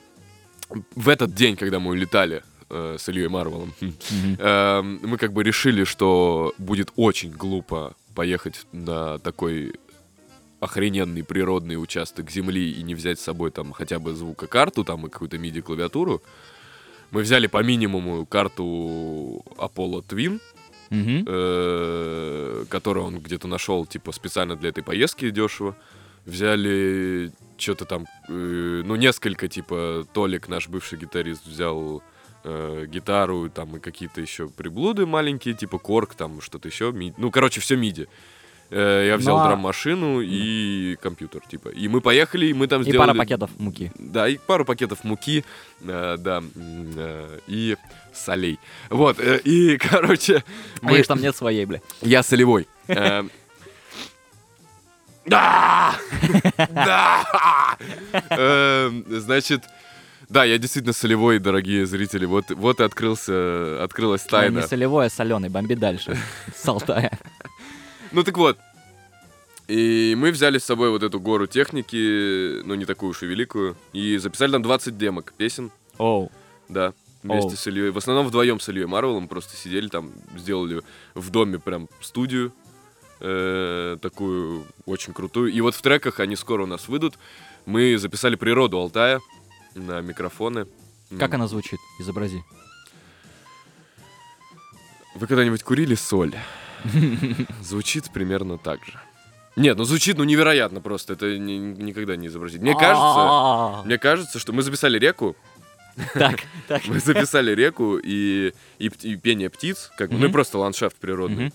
В 0.94 1.08
этот 1.08 1.34
день, 1.34 1.56
когда 1.56 1.78
мы 1.80 1.90
улетали 1.90 2.42
э, 2.70 2.96
с 2.98 3.08
Ильей 3.08 3.28
Марвелом, 3.28 3.72
эм, 3.80 5.00
мы 5.02 5.16
как 5.16 5.32
бы 5.32 5.42
решили, 5.42 5.84
что 5.84 6.52
будет 6.58 6.92
очень 6.96 7.30
глупо 7.32 7.94
поехать 8.14 8.66
на 8.72 9.18
такой 9.18 9.74
охрененный 10.60 11.22
природный 11.22 11.80
участок 11.80 12.30
земли 12.30 12.72
и 12.72 12.82
не 12.82 12.94
взять 12.94 13.18
с 13.20 13.22
собой 13.22 13.50
там 13.50 13.72
хотя 13.72 13.98
бы 13.98 14.14
звукокарту 14.14 14.84
там 14.84 15.06
и 15.06 15.10
какую-то 15.10 15.36
MIDI-клавиатуру. 15.36 16.20
Мы 17.12 17.22
взяли 17.22 17.46
по 17.46 17.62
минимуму 17.62 18.26
карту 18.26 19.44
Apollo 19.56 20.04
Twin, 20.06 20.40
Мгм. 20.90 21.24
э, 21.26 22.64
которую 22.70 23.04
он 23.06 23.18
где-то 23.20 23.46
нашел, 23.46 23.84
типа, 23.86 24.10
специально 24.12 24.56
для 24.56 24.70
этой 24.70 24.82
поездки 24.82 25.30
дешево. 25.30 25.76
Взяли 26.28 27.32
что-то 27.56 27.86
там, 27.86 28.06
э, 28.28 28.82
ну, 28.84 28.96
несколько, 28.96 29.48
типа, 29.48 30.06
Толик, 30.12 30.48
наш 30.48 30.68
бывший 30.68 30.98
гитарист, 30.98 31.46
взял 31.46 32.02
э, 32.44 32.84
гитару, 32.86 33.48
там, 33.48 33.76
и 33.76 33.80
какие-то 33.80 34.20
еще 34.20 34.48
приблуды 34.48 35.06
маленькие, 35.06 35.54
типа, 35.54 35.78
корк, 35.78 36.14
там, 36.14 36.40
что-то 36.42 36.68
еще, 36.68 36.92
ми- 36.92 37.14
ну, 37.16 37.30
короче, 37.30 37.60
все 37.62 37.76
миди. 37.76 38.08
Э, 38.70 39.06
я 39.06 39.16
взял 39.16 39.38
Ну, 39.38 39.42
а- 39.44 39.46
драм-машину 39.48 40.20
и 40.20 40.96
компьютер, 41.00 41.40
типа. 41.50 41.70
И 41.70 41.88
мы 41.88 42.02
поехали, 42.02 42.46
и 42.46 42.52
мы 42.52 42.66
там 42.66 42.82
И 42.82 42.84
сделали... 42.84 43.06
пара 43.08 43.18
пакетов 43.18 43.50
муки. 43.58 43.90
Да, 43.98 44.28
и 44.28 44.36
пару 44.36 44.66
пакетов 44.66 45.04
муки, 45.04 45.44
э, 45.80 46.16
да, 46.18 46.42
э, 46.54 47.38
и 47.46 47.76
солей. 48.12 48.58
Вот, 48.90 49.18
э, 49.18 49.40
и, 49.44 49.78
короче, 49.90 50.44
А 50.82 50.92
их 50.92 51.06
там 51.06 51.22
нет 51.22 51.34
своей, 51.34 51.64
бля. 51.64 51.80
я 52.02 52.22
солевой. 52.22 52.68
Эм. 52.88 53.30
Да! 55.26 55.94
Да! 56.70 57.76
Эм, 58.30 59.04
Значит, 59.08 59.62
да, 60.28 60.44
я 60.44 60.58
действительно 60.58 60.92
солевой, 60.92 61.38
дорогие 61.38 61.86
зрители. 61.86 62.26
Вот, 62.26 62.50
вот 62.50 62.80
и 62.80 62.82
открылся, 62.82 63.82
открылась 63.82 64.24
Ну, 64.24 64.30
тайна. 64.30 64.60
Не 64.60 64.66
солевой, 64.66 65.06
а 65.06 65.10
соленый, 65.10 65.48
бомби 65.48 65.74
дальше. 65.74 66.16
С 66.54 66.68
Алтая. 66.68 67.18
Ну 68.12 68.22
так 68.22 68.36
вот. 68.36 68.58
И 69.68 70.14
мы 70.16 70.30
взяли 70.30 70.58
с 70.58 70.64
собой 70.64 70.90
вот 70.90 71.02
эту 71.02 71.20
гору 71.20 71.46
техники, 71.46 72.62
ну 72.64 72.74
не 72.74 72.86
такую 72.86 73.10
уж 73.10 73.22
и 73.22 73.26
великую, 73.26 73.76
и 73.92 74.16
записали 74.16 74.52
там 74.52 74.62
20 74.62 74.96
демок 74.96 75.34
песен. 75.36 75.70
Оу. 75.98 76.30
Да, 76.70 76.94
вместе 77.22 77.56
с 77.56 77.66
Ильей. 77.66 77.90
В 77.90 77.98
основном 77.98 78.26
вдвоем 78.26 78.60
с 78.60 78.68
Ильей 78.68 78.86
Марвелом 78.86 79.28
просто 79.28 79.56
сидели 79.56 79.88
там, 79.88 80.12
сделали 80.36 80.82
в 81.14 81.30
доме 81.30 81.58
прям 81.58 81.88
студию 82.00 82.52
э, 83.20 83.96
такую 84.00 84.64
очень 84.86 85.12
крутую. 85.12 85.52
И 85.52 85.60
вот 85.60 85.74
в 85.74 85.82
треках 85.82 86.20
они 86.20 86.36
скоро 86.36 86.62
у 86.62 86.66
нас 86.66 86.88
выйдут. 86.88 87.18
Мы 87.66 87.98
записали 87.98 88.36
природу 88.36 88.78
Алтая 88.78 89.20
на 89.74 90.00
микрофоны. 90.00 90.66
Как 91.18 91.34
она 91.34 91.46
звучит? 91.48 91.78
Изобрази. 92.00 92.42
Вы 95.14 95.26
когда-нибудь 95.26 95.62
курили 95.62 95.94
соль? 95.94 96.34
Звучит 97.62 98.10
примерно 98.12 98.56
так 98.58 98.84
же. 98.84 99.00
Нет, 99.56 99.76
ну 99.76 99.82
звучит 99.84 100.16
ну 100.18 100.24
невероятно 100.24 100.80
просто. 100.80 101.14
Это 101.14 101.36
ни- 101.36 101.56
никогда 101.82 102.14
не 102.14 102.28
изобразить. 102.28 102.60
Мне 102.60 102.74
кажется, 102.74 103.82
мне 103.84 103.98
кажется, 103.98 104.38
что 104.38 104.52
мы 104.52 104.62
записали 104.62 104.98
реку, 104.98 105.34
Так, 106.14 106.38
так. 106.68 106.86
Мы 106.86 107.00
записали 107.00 107.52
реку 107.52 107.98
и, 107.98 108.52
и, 108.78 108.88
п- 108.90 108.96
и 109.08 109.16
пение 109.16 109.50
птиц, 109.50 109.90
как 109.98 110.10
бы, 110.10 110.14
ну 110.16 110.20
и 110.24 110.28
Мгм. 110.28 110.32
просто 110.32 110.58
ландшафт 110.58 110.96
природный. 110.96 111.46
Мгм. 111.46 111.52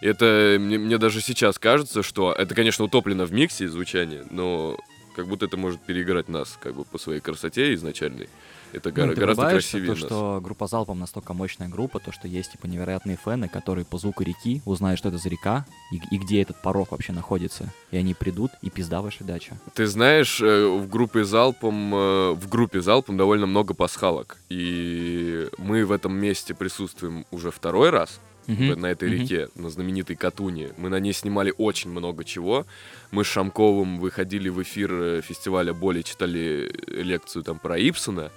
Это 0.00 0.56
мне, 0.60 0.78
мне 0.78 0.98
даже 0.98 1.20
сейчас 1.20 1.58
кажется, 1.58 2.02
что 2.02 2.32
это, 2.32 2.54
конечно, 2.54 2.84
утоплено 2.84 3.24
в 3.24 3.32
миксе 3.32 3.68
звучание, 3.68 4.24
но 4.30 4.76
как 5.14 5.26
будто 5.28 5.46
это 5.46 5.56
может 5.56 5.80
переиграть 5.80 6.28
нас, 6.28 6.58
как 6.60 6.74
бы 6.74 6.84
по 6.84 6.98
своей 6.98 7.20
красоте 7.20 7.72
изначальной. 7.74 8.28
Это 8.72 8.90
Ну, 8.90 8.94
гора- 8.96 9.14
гораздо 9.14 9.48
красивее 9.48 9.86
то, 9.94 10.00
нас. 10.00 10.00
что 10.00 10.40
группа 10.42 10.66
Залпом 10.66 10.98
настолько 10.98 11.32
мощная 11.32 11.68
группа, 11.68 11.98
то, 12.00 12.12
что 12.12 12.28
есть, 12.28 12.52
типа, 12.52 12.66
невероятные 12.66 13.16
фэны, 13.16 13.48
которые 13.48 13.86
по 13.86 13.96
звуку 13.96 14.22
реки 14.22 14.60
узнают, 14.66 14.98
что 14.98 15.08
это 15.08 15.16
за 15.16 15.30
река, 15.30 15.64
и, 15.92 16.00
и 16.14 16.18
где 16.18 16.42
этот 16.42 16.60
порог 16.60 16.90
вообще 16.90 17.12
находится. 17.12 17.72
И 17.92 17.96
они 17.96 18.12
придут, 18.12 18.50
и 18.60 18.68
пизда 18.68 19.00
ваша 19.00 19.24
дача. 19.24 19.56
Ты 19.74 19.86
знаешь, 19.86 20.40
э, 20.42 20.66
в 20.66 20.88
группе 20.90 21.24
залпом, 21.24 21.94
э, 21.94 22.30
в 22.32 22.48
группе 22.50 22.82
залпом 22.82 23.16
довольно 23.16 23.46
много 23.46 23.72
пасхалок, 23.72 24.36
и 24.50 25.48
мы 25.56 25.86
в 25.86 25.92
этом 25.92 26.12
месте 26.14 26.52
присутствуем 26.52 27.24
уже 27.30 27.50
второй 27.50 27.88
раз. 27.90 28.20
В- 28.46 28.76
на 28.76 28.86
этой 28.86 29.08
Мгм. 29.08 29.18
реке, 29.22 29.48
на 29.56 29.70
знаменитой 29.70 30.16
Катуне. 30.16 30.70
Мы 30.76 30.88
на 30.88 31.00
ней 31.00 31.12
снимали 31.12 31.52
очень 31.58 31.90
много 31.90 32.24
чего. 32.24 32.64
Мы 33.10 33.24
с 33.24 33.26
Шамковым 33.26 33.98
выходили 33.98 34.48
в 34.48 34.62
эфир 34.62 34.90
э, 34.92 35.20
фестиваля 35.22 35.72
Боли, 35.74 36.02
читали 36.02 36.70
лекцию 36.86 37.42
там 37.42 37.58
про 37.58 37.76
Ипсона. 37.78 38.30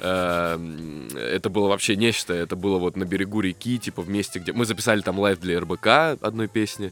Эм, 0.00 1.08
Это 1.14 1.50
было 1.50 1.68
вообще 1.68 1.96
нечто. 1.96 2.32
Это 2.32 2.56
было 2.56 2.78
вот 2.78 2.96
на 2.96 3.04
берегу 3.04 3.40
реки, 3.40 3.78
типа 3.78 4.02
в 4.02 4.08
месте, 4.08 4.38
где... 4.38 4.52
Мы 4.52 4.64
записали 4.64 5.00
там 5.02 5.18
live 5.18 5.38
для 5.40 5.60
РБК 5.60 5.86
одной 6.22 6.48
песни. 6.48 6.90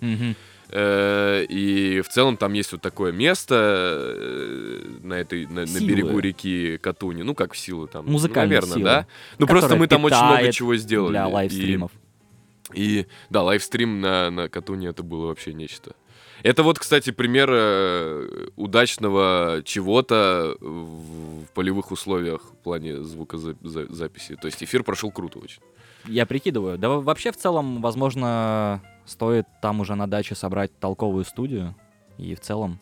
Э, 0.71 1.45
И 1.49 2.03
в 2.03 2.09
целом 2.09 2.37
там 2.37 2.53
есть 2.53 2.73
вот 2.73 2.83
такое 2.83 3.11
место 3.13 3.55
э, 3.55 4.81
на 5.03 5.15
этой 5.15 5.47
на, 5.47 5.65
на 5.65 5.81
берегу 5.81 6.19
реки 6.19 6.77
Катуни, 6.77 7.23
ну 7.23 7.35
как 7.35 7.55
в 7.55 7.57
силу 7.59 7.87
там, 7.87 8.05
ну, 8.05 8.13
Музыкальные 8.13 8.49
наверное, 8.61 8.75
силы, 8.75 8.85
да. 8.85 9.07
Ну 9.39 9.47
просто 9.47 9.77
мы 9.77 9.87
там 9.89 10.05
очень 10.05 10.23
много 10.23 10.53
чего 10.53 10.77
сделали. 10.77 11.13
Для 11.13 11.27
лайвстримов. 11.27 11.91
И, 11.93 11.97
да, 13.31 13.43
лайвстрим 13.43 14.01
на, 14.01 14.31
на 14.31 14.49
Катуне 14.49 14.89
это 14.89 15.03
было 15.03 15.27
вообще 15.27 15.55
нечто. 15.55 15.95
Это 16.43 16.63
вот, 16.63 16.79
кстати, 16.79 17.11
пример 17.11 17.49
э, 17.51 18.49
удачного 18.57 19.63
чего-то 19.65 20.57
в, 20.61 21.47
полевых 21.55 21.91
условиях 21.91 22.43
в 22.43 22.57
плане 22.59 23.03
звукозаписи. 23.03 24.37
То 24.37 24.47
есть 24.47 24.63
эфир 24.63 24.85
прошел 24.85 25.11
круто 25.11 25.41
очень. 25.41 25.61
Я 26.05 26.27
прикидываю. 26.27 26.79
Да 26.79 26.89
во- 26.89 27.01
вообще 27.01 27.33
в 27.33 27.37
целом, 27.37 27.81
возможно, 27.83 28.83
стоит 29.05 29.47
там 29.61 29.81
уже 29.81 29.97
на 29.97 30.07
даче 30.07 30.35
собрать 30.37 30.79
толковую 30.79 31.25
студию. 31.25 31.75
И 32.19 32.35
в 32.35 32.41
целом, 32.41 32.79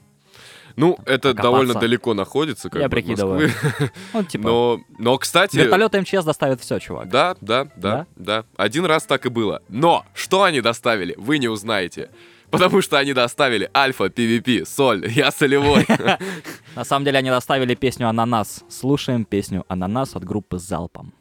Ну, 0.76 0.99
это 1.06 1.30
покопаться. 1.30 1.42
довольно 1.42 1.75
далеко 1.75 2.14
находится, 2.14 2.68
как 2.68 2.83
Я 2.83 2.88
бы, 2.88 2.92
прикидываю. 2.92 3.50
Ну, 4.12 4.23
типа, 4.25 4.45
Но, 4.45 4.80
но, 4.99 5.18
кстати... 5.18 5.56
вертолет 5.56 5.92
МЧС 5.95 6.25
доставит 6.25 6.61
все, 6.61 6.78
чувак. 6.78 7.09
Да, 7.09 7.37
да, 7.40 7.68
да, 7.76 8.06
да, 8.16 8.45
Один 8.56 8.85
раз 8.85 9.04
так 9.04 9.26
и 9.26 9.30
было. 9.30 9.62
Но 9.68 10.04
что 10.14 10.42
они 10.42 10.61
доставили, 10.61 11.14
вы 11.16 11.38
не 11.38 11.49
узнаете. 11.49 12.11
Потому 12.50 12.80
что 12.80 12.99
они 12.99 13.12
доставили 13.12 13.71
альфа, 13.75 14.04
PvP, 14.04 14.64
соль, 14.64 15.06
я 15.11 15.30
солевой. 15.30 15.87
На 16.76 16.85
самом 16.85 17.04
деле 17.04 17.18
они 17.18 17.30
доставили 17.30 17.75
песню 17.75 18.09
«Ананас». 18.09 18.62
Слушаем 18.68 19.25
песню 19.25 19.64
«Ананас» 19.68 20.14
от 20.14 20.25
группы 20.25 20.59
«Залпом». 20.59 21.12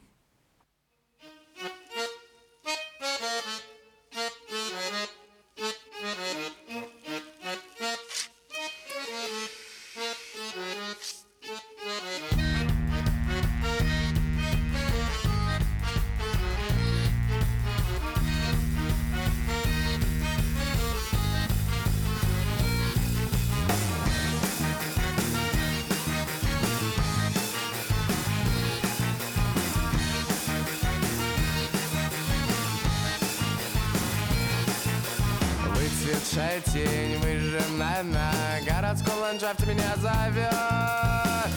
Ландшафте 39.35 39.65
меня 39.65 39.95
зовет 39.97 40.53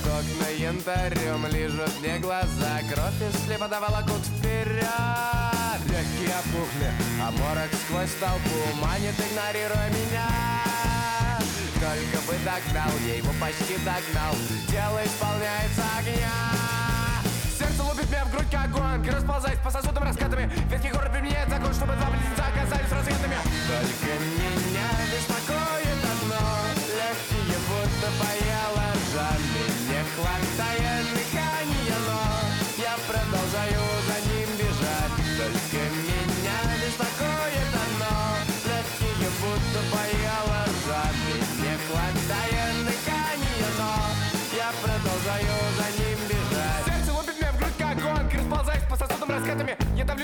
Окна 0.04 0.48
янтарем 0.58 1.46
лижут 1.46 2.00
мне 2.00 2.18
глаза. 2.18 2.80
Кровь 2.92 3.22
из 3.22 3.44
слепа 3.44 3.68
волокут 3.68 4.22
вперед 4.26 4.82
Легкие 5.86 6.34
опухли, 6.40 6.90
а 7.22 7.30
морок 7.30 7.70
сквозь 7.84 8.14
толпу 8.18 8.58
Манит, 8.82 9.14
игнорируя 9.14 9.90
меня. 9.90 10.28
Только 11.74 12.18
бы 12.26 12.34
догнал, 12.44 12.90
я 13.06 13.14
его 13.14 13.32
почти 13.40 13.76
догнал. 13.84 14.34
Тело 14.68 15.00
исполняется 15.04 15.82
огня. 15.98 16.34
Сердце 17.56 17.82
лупит 17.84 18.10
меня 18.10 18.24
в 18.24 18.32
грудь, 18.32 18.50
как 18.50 18.66
огонь. 18.66 19.08
Расползаясь 19.08 19.58
по 19.60 19.70
сосудам 19.70 20.02
раскатами. 20.02 20.50
Ветки 20.68 20.88
горы 20.88 21.10
применяет 21.10 21.48
закон, 21.48 21.72
чтобы 21.72 21.94
два 21.94 22.10
близнеца 22.10 22.44
оказались 22.44 22.90
разъедами 22.90 23.36
Только 23.68 24.18
меня 24.20 24.57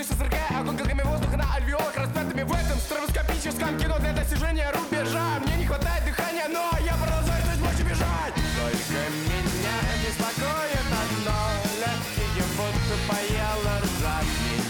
Я 0.05 0.09
давлюсь, 0.09 0.09
созрыкая 0.09 0.59
огонь 0.59 0.77
кругами 0.77 1.01
воздуха 1.03 1.37
На 1.37 1.53
альвеолах 1.55 1.95
распятыми 1.95 2.43
В 2.43 2.51
этом 2.51 2.77
стробоскопическом 2.79 3.77
кино 3.77 3.97
Для 3.99 4.13
достижения 4.13 4.71
рубежа 4.71 5.39
Мне 5.43 5.55
не 5.57 5.65
хватает 5.65 6.05
дыхания, 6.05 6.47
но 6.49 6.69
я 6.83 6.93
продолжаю 6.93 7.41
жить, 7.45 7.79
и 7.79 7.83
бежать 7.83 8.33
Только 8.33 8.99
меня 9.15 9.77
беспокоит 10.03 10.87
одно 11.01 11.39
Легкие 11.81 12.45
будто 12.55 12.95
поела 13.07 13.75
ржа 13.81 14.21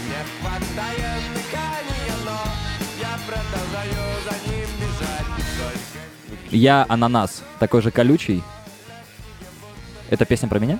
Мне 0.04 0.20
хватает 0.40 1.22
дыхания, 1.34 2.16
но 2.24 2.38
Я 3.00 3.18
продолжаю 3.26 4.04
за 4.24 4.50
ним 4.50 4.68
бежать 4.80 5.28
Только 5.58 6.56
Я 6.56 6.86
«Ананас», 6.88 7.42
такой 7.58 7.82
же 7.82 7.90
колючий. 7.90 8.42
Это 10.08 10.24
песня 10.24 10.48
про 10.48 10.60
меня? 10.60 10.78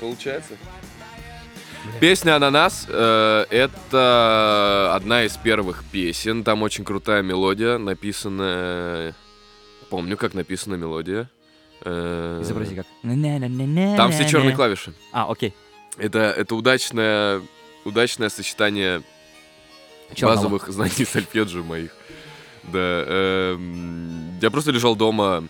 Получается. 0.00 0.54
Песня 2.00 2.36
«Ананас» 2.36 2.86
э,— 2.88 3.46
это 3.50 4.92
одна 4.94 5.24
из 5.24 5.36
первых 5.36 5.84
песен. 5.90 6.42
Там 6.44 6.62
очень 6.62 6.84
крутая 6.84 7.22
мелодия, 7.22 7.78
написанная... 7.78 9.14
Помню, 9.90 10.16
как 10.16 10.34
написана 10.34 10.74
мелодия. 10.74 11.30
Э, 11.82 12.40
Изобрази 12.42 12.74
как. 12.74 12.86
Там 13.96 14.10
все 14.12 14.28
черные 14.28 14.54
клавиши. 14.54 14.94
А, 15.12 15.30
окей. 15.30 15.54
Это, 15.98 16.18
это 16.18 16.54
удачное, 16.54 17.42
удачное 17.84 18.28
сочетание 18.28 19.02
Чёрного. 20.14 20.36
базовых 20.36 20.68
знаний 20.68 21.04
сольфеджио 21.04 21.62
моих. 21.62 21.94
Да. 22.64 23.04
эм, 23.06 24.38
я 24.40 24.50
просто 24.50 24.72
лежал 24.72 24.96
дома 24.96 25.44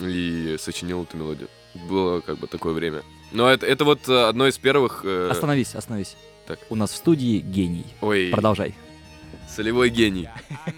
и 0.00 0.56
сочинил 0.58 1.02
эту 1.02 1.16
мелодию. 1.16 1.48
Было 1.88 2.20
как 2.20 2.38
бы 2.38 2.46
такое 2.46 2.74
время. 2.74 3.02
Но 3.32 3.48
это, 3.48 3.66
это 3.66 3.84
вот 3.84 4.08
э, 4.08 4.28
одно 4.28 4.46
из 4.46 4.56
первых... 4.58 5.02
э, 5.04 5.28
Остановись, 5.30 5.74
остановись. 5.74 6.16
Так. 6.46 6.58
У 6.70 6.74
нас 6.74 6.90
в 6.92 6.96
студии 6.96 7.38
гений. 7.40 7.84
Ой, 8.00 8.30
Продолжай. 8.32 8.74
солевой 9.54 9.90
гений. 9.90 10.28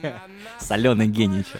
Соленый 0.58 1.06
гений. 1.06 1.44
чё. 1.44 1.58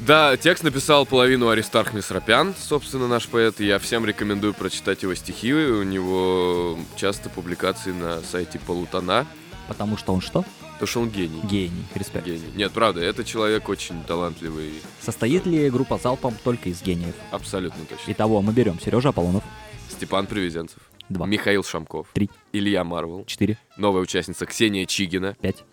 Да, 0.00 0.36
текст 0.36 0.64
написал 0.64 1.06
половину 1.06 1.48
Аристарх 1.48 1.92
Мисрапян, 1.92 2.54
собственно, 2.58 3.06
наш 3.08 3.28
поэт. 3.28 3.60
Я 3.60 3.78
всем 3.78 4.04
рекомендую 4.04 4.52
прочитать 4.54 5.02
его 5.02 5.14
стихи. 5.14 5.52
У 5.52 5.82
него 5.84 6.78
часто 6.96 7.28
публикации 7.30 7.92
на 7.92 8.20
сайте 8.22 8.58
Полутона. 8.58 9.26
Потому 9.68 9.96
что 9.96 10.12
он 10.12 10.20
что? 10.20 10.44
Потому 10.72 10.86
что 10.88 11.00
он 11.02 11.10
гений. 11.10 11.40
Гений. 11.44 11.84
Респект. 11.94 12.26
Гений. 12.26 12.50
Нет, 12.56 12.72
правда, 12.72 13.00
это 13.00 13.22
человек 13.24 13.68
очень 13.68 14.02
талантливый. 14.04 14.72
Состоит 15.00 15.46
ли 15.46 15.70
группа 15.70 15.98
«Залпом» 16.02 16.34
только 16.42 16.68
из 16.70 16.82
гениев? 16.82 17.14
Абсолютно 17.30 17.84
точно. 17.84 18.10
Итого 18.10 18.42
мы 18.42 18.52
берем 18.52 18.80
Сережа 18.80 19.10
Аполлонов. 19.10 19.44
Степан 19.88 20.26
Привезенцев. 20.26 20.78
Два. 21.08 21.26
Михаил 21.26 21.62
Шамков. 21.64 22.08
Три. 22.14 22.30
Илья 22.52 22.84
Марвел. 22.84 23.24
Четыре. 23.26 23.58
Новая 23.76 24.02
участница 24.02 24.46
Ксения 24.46 24.86
Чигина. 24.86 25.34
Пять. 25.40 25.64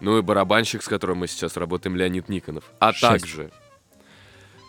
Ну 0.00 0.18
и 0.18 0.22
барабанщик, 0.22 0.82
с 0.82 0.88
которым 0.88 1.18
мы 1.18 1.26
сейчас 1.26 1.56
работаем, 1.56 1.96
Леонид 1.96 2.28
Никонов. 2.28 2.64
А 2.78 2.92
Шесть. 2.92 3.00
также 3.02 3.50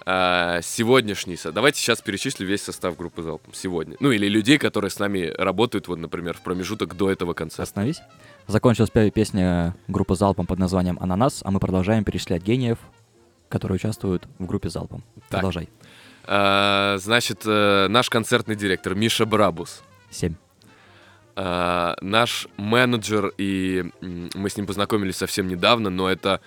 а, 0.05 0.61
сегодняшний... 0.61 1.35
со- 1.35 1.51
Давайте 1.51 1.81
сейчас 1.81 2.01
перечислю 2.01 2.47
весь 2.47 2.61
состав 2.63 2.95
группы 2.95 3.21
«Залпом» 3.21 3.53
сегодня. 3.53 3.97
Ну 3.99 4.11
или 4.11 4.27
людей, 4.29 4.57
которые 4.57 4.89
с 4.89 4.99
нами 4.99 5.33
работают, 5.37 5.89
вот, 5.89 5.99
например, 5.99 6.35
в 6.37 6.41
промежуток 6.41 6.95
до 6.95 7.11
этого 7.11 7.33
концерта. 7.33 7.63
Остановись. 7.63 7.99
Закончилась 8.47 8.89
пе- 8.89 9.11
песня 9.11 9.75
группы 9.89 10.15
«Залпом» 10.15 10.45
под 10.45 10.59
названием 10.59 10.97
«Ананас», 11.01 11.41
а 11.43 11.51
мы 11.51 11.59
продолжаем 11.59 12.05
перечислять 12.05 12.41
гениев, 12.43 12.77
которые 13.49 13.75
участвуют 13.75 14.25
в 14.39 14.45
группе 14.45 14.69
«Залпом». 14.69 15.03
Так. 15.15 15.41
Продолжай. 15.41 15.67
А, 16.27 16.97
значит, 16.99 17.43
э, 17.45 17.87
наш 17.89 18.09
концертный 18.09 18.55
директор 18.55 18.93
Миша 18.95 19.25
Брабус. 19.25 19.81
Семь. 20.09 20.35
А, 21.35 21.95
наш 22.01 22.47
менеджер, 22.57 23.31
и 23.37 23.85
мы 24.01 24.49
с 24.49 24.57
ним 24.57 24.67
познакомились 24.67 25.15
совсем 25.15 25.47
недавно, 25.47 25.89
но 25.89 26.09
это 26.09 26.41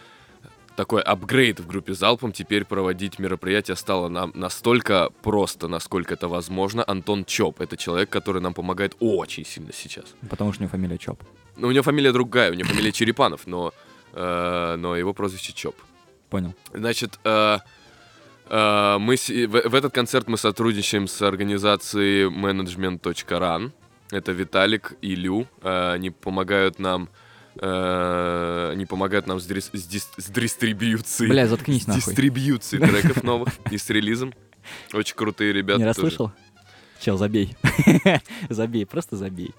такой 0.77 1.03
апгрейд 1.03 1.61
в 1.61 1.67
группе 1.67 1.95
Залпом. 1.95 2.33
Теперь 2.33 2.65
проводить 2.65 3.19
мероприятие 3.19 3.77
стало 3.77 4.09
нам 4.09 4.33
настолько 4.35 5.11
просто, 5.23 5.69
насколько 5.69 6.15
это 6.15 6.29
возможно. 6.29 6.85
Антон 6.87 7.25
Чоп— 7.25 7.61
это 7.63 7.77
человек, 7.77 8.11
который 8.11 8.43
нам 8.43 8.55
помогает 8.55 8.97
очень 9.01 9.47
сильно 9.47 9.73
сейчас. 9.73 10.07
Потому 10.29 10.53
что 10.53 10.63
у 10.63 10.65
него 10.65 10.71
фамилия 10.71 10.99
Чоп. 10.99 11.23
Ну, 11.57 11.69
у 11.69 11.71
него 11.71 11.83
фамилия 11.83 12.13
другая, 12.13 12.51
у 12.51 12.55
него 12.55 12.69
фамилия 12.69 12.93
Черепанов, 12.93 13.47
но, 13.47 13.73
э, 14.13 14.77
но 14.79 14.97
его 14.97 15.13
прозвище 15.13 15.53
Чоп. 15.53 15.77
Понял. 16.31 16.55
Значит, 16.73 17.19
э, 17.25 17.29
э, 17.29 17.59
мы 18.51 19.17
с- 19.17 19.29
в, 19.29 19.75
этот 19.75 19.93
концерт 19.95 20.29
мы 20.29 20.37
сотрудничаем 20.37 21.07
с 21.07 21.23
организацией 21.23 22.29
management.ran. 22.29 23.71
Это 24.11 24.33
Виталик 24.33 24.95
и 25.03 25.15
Лю. 25.15 25.47
Э, 25.63 25.93
они 25.93 26.11
помогают 26.11 26.79
нам 26.79 27.09
Э, 27.63 28.71
Они 28.73 28.87
помогают 28.87 29.27
нам 29.27 29.41
с, 29.41 29.47
дрис- 29.47 29.71
с 29.77 29.87
дис- 29.89 30.09
с 30.17 30.31
дистрибьюцией. 30.31 31.31
Бля, 31.31 31.47
заткнись 31.49 31.83
с 31.83 31.87
нахуй. 31.89 32.01
дистрибьюцией 32.03 32.87
треков 32.89 33.23
новых 33.25 33.49
и 33.71 33.77
с 33.77 33.91
релизом. 33.91 34.33
Очень 34.95 35.17
крутые 35.17 35.53
ребята 35.53 35.81
Не 35.81 35.85
тоже. 35.87 36.07
расслышал? 36.07 36.33
Чел, 37.01 37.19
забей. 37.19 37.57
забей, 38.49 38.87
просто 38.87 39.17
забей. 39.17 39.51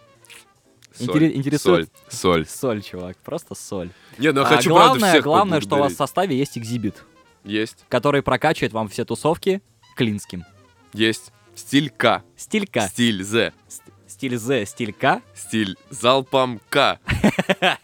Соль, 0.93 1.07
Интере- 1.07 1.35
интересует- 1.35 1.89
Соль, 2.09 2.45
соль. 2.45 2.47
Соль, 2.47 2.81
чувак, 2.81 3.17
просто 3.17 3.55
соль. 3.55 3.89
Не, 4.17 4.31
ну 4.31 4.39
я 4.41 4.47
А 4.47 4.49
хочу, 4.49 4.69
правда, 4.69 4.87
главное, 4.87 5.09
всех 5.11 5.23
главное, 5.23 5.61
что 5.61 5.75
у 5.75 5.79
вас 5.79 5.93
в 5.93 5.97
составе 5.97 6.37
есть 6.37 6.57
экзибит, 6.57 7.03
Есть, 7.43 7.85
который 7.89 8.21
прокачивает 8.21 8.73
вам 8.73 8.87
все 8.87 9.05
тусовки 9.05 9.61
клинским. 9.95 10.45
есть. 10.93 11.31
Стиль 11.55 11.89
К. 11.89 12.23
Стиль 12.37 12.65
К. 12.67 12.87
Стиль 12.87 13.23
З. 13.23 13.51
Ст- 13.67 13.83
Стиль 14.07 14.37
З, 14.37 14.65
стиль 14.65 14.93
К. 14.93 15.21
Стиль 15.35 15.77
залпом 15.89 16.61
К. 16.69 16.99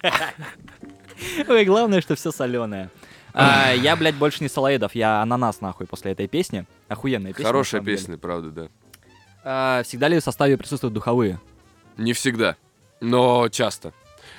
Ой, 1.48 1.66
главное, 1.66 2.02
что 2.02 2.16
все 2.16 2.32
соленое. 2.32 2.90
А, 3.34 3.72
я, 3.74 3.96
блядь, 3.96 4.16
больше 4.16 4.42
не 4.44 4.50
салаидов, 4.50 4.96
я 4.96 5.22
ананас, 5.22 5.62
нахуй, 5.62 5.86
после 5.86 6.12
этой 6.14 6.28
песни. 6.28 6.66
Охуенная 6.88 7.34
песня. 7.34 7.46
Хорошая 7.46 7.80
самом 7.82 7.86
деле. 7.86 7.98
песня, 7.98 8.18
правда, 8.18 8.50
да. 8.52 8.68
А, 9.44 9.84
всегда 9.84 10.08
ли 10.08 10.20
в 10.20 10.24
составе 10.24 10.58
присутствуют 10.58 10.94
духовые? 10.94 11.40
Не 11.98 12.14
всегда, 12.14 12.56
но 13.00 13.48
часто. 13.50 13.94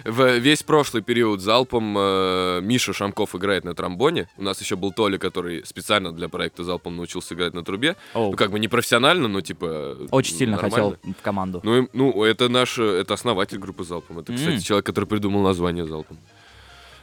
В 0.08 0.38
весь 0.38 0.62
прошлый 0.62 1.02
период 1.02 1.42
залпом 1.42 1.94
э, 1.98 2.60
Миша 2.62 2.94
Шамков 2.94 3.34
играет 3.34 3.64
на 3.64 3.74
тромбоне. 3.74 4.26
У 4.38 4.42
нас 4.42 4.58
еще 4.60 4.74
был 4.76 4.90
Толя, 4.90 5.18
который 5.18 5.66
специально 5.66 6.12
для 6.12 6.30
проекта 6.30 6.64
залпом 6.64 6.96
научился 6.96 7.34
играть 7.34 7.52
на 7.52 7.62
трубе. 7.62 7.94
Оу, 8.14 8.30
Ну, 8.30 8.36
как 8.36 8.50
бы 8.50 8.58
не 8.58 8.68
профессионально, 8.68 9.28
но 9.28 9.42
типа... 9.42 9.98
очень 10.10 10.34
сильно 10.34 10.56
нормально. 10.56 10.96
хотел 10.96 11.14
в 11.18 11.22
команду. 11.22 11.60
Ну, 11.62 11.82
и- 11.82 11.88
ну, 11.92 12.24
это 12.24 12.48
наш, 12.48 12.78
это 12.78 13.12
основатель 13.14 13.58
группы 13.58 13.84
Залпом. 13.84 14.20
Это, 14.20 14.32
кстати, 14.34 14.54
М. 14.54 14.60
человек, 14.62 14.86
который 14.86 15.04
придумал 15.04 15.42
название 15.42 15.86
Залпом. 15.86 16.16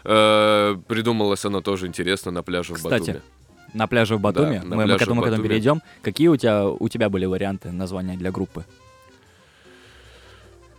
Э, 0.04 0.76
Придумалось 0.88 1.46
оно 1.46 1.62
тоже 1.62 1.86
интересно 1.88 2.32
на 2.32 2.42
пляже 2.42 2.74
в 2.74 2.78
Кстати, 2.78 3.00
Батуми. 3.02 3.22
На 3.74 3.88
пляже 3.88 4.16
в 4.16 4.20
Батуми, 4.22 4.60
Да, 4.64 4.76
мы, 4.76 4.86
мы 4.88 4.98
к 4.98 5.02
этому, 5.02 5.22
в 5.22 5.26
к 5.26 5.28
этому 5.28 5.44
перейдем. 5.44 5.82
Какие 6.02 6.28
у 6.30 6.38
тебя, 6.38 6.68
у 6.68 6.88
тебя 6.90 7.10
были 7.10 7.26
варианты 7.26 7.72
названия 7.72 8.16
для 8.18 8.32
группы? 8.32 8.66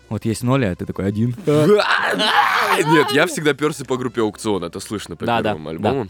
Вот 0.09 0.25
есть 0.25 0.43
Ноля, 0.43 0.71
а 0.71 0.77
ты 0.77 0.87
такой 0.87 1.07
один. 1.07 1.35
Нет, 1.47 3.11
я 3.11 3.27
всегда 3.27 3.55
перся 3.55 3.85
по 3.85 3.97
группе 3.97 4.21
Аукцион, 4.21 4.65
это 4.65 4.81
слышно 4.81 5.17
по 5.17 5.25
Да, 5.27 5.43
да, 5.43 5.51
первому 5.51 5.69
альбому. 5.71 6.09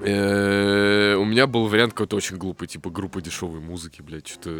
Э, 0.00 1.14
У 1.14 1.24
меня 1.24 1.46
был 1.46 1.68
вариант 1.68 1.92
какой-то 1.92 2.16
очень 2.16 2.36
глупый, 2.36 2.68
типа 2.68 2.90
группа 2.90 3.20
дешевой 3.22 3.60
музыки, 3.60 4.02
блядь, 4.02 4.26
что-то... 4.28 4.50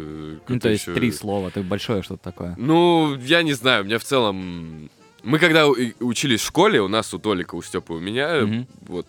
Ну, 0.47 0.59
то 0.59 0.69
есть 0.69 0.85
три 0.85 1.11
слова, 1.11 1.51
ты 1.51 1.61
большое 1.61 2.01
что-то 2.01 2.23
такое. 2.23 2.55
Ну, 2.57 3.15
я 3.17 3.43
не 3.43 3.53
знаю, 3.53 3.83
у 3.83 3.85
меня 3.85 3.99
в 3.99 4.03
целом... 4.03 4.89
Мы 5.23 5.39
когда 5.39 5.67
учились 5.67 6.41
в 6.41 6.45
школе, 6.45 6.81
у 6.81 6.87
нас, 6.87 7.13
у 7.13 7.19
Толика, 7.19 7.55
у 7.55 7.61
Степы, 7.61 7.93
у 7.93 7.99
меня, 7.99 8.65
вот, 8.87 9.05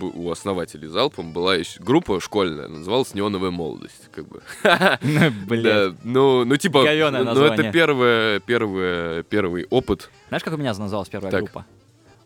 у 0.00 0.30
основателей 0.30 0.88
Залпом 0.88 1.32
была 1.32 1.56
еще 1.56 1.80
группа 1.80 2.20
школьная, 2.20 2.68
называлась 2.68 3.14
«Неоновая 3.14 3.50
молодость», 3.50 4.10
как 4.12 4.28
бы. 4.28 4.42
Блядь. 5.46 5.62
Да, 5.62 5.96
ну, 6.04 6.44
ну, 6.44 6.56
типа, 6.56 6.84
Говёное 6.84 7.24
ну, 7.24 7.44
это 7.44 7.70
первое, 7.70 8.40
первое, 8.40 9.22
первый 9.22 9.66
опыт. 9.70 10.10
Знаешь, 10.28 10.42
как 10.42 10.54
у 10.54 10.56
меня 10.56 10.74
называлась 10.74 11.08
первая 11.08 11.30
группа? 11.32 11.66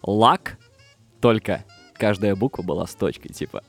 Лак, 0.02 0.56
только 1.20 1.64
каждая 1.98 2.34
буква 2.34 2.62
была 2.62 2.86
с 2.86 2.94
точкой, 2.94 3.30
типа. 3.30 3.62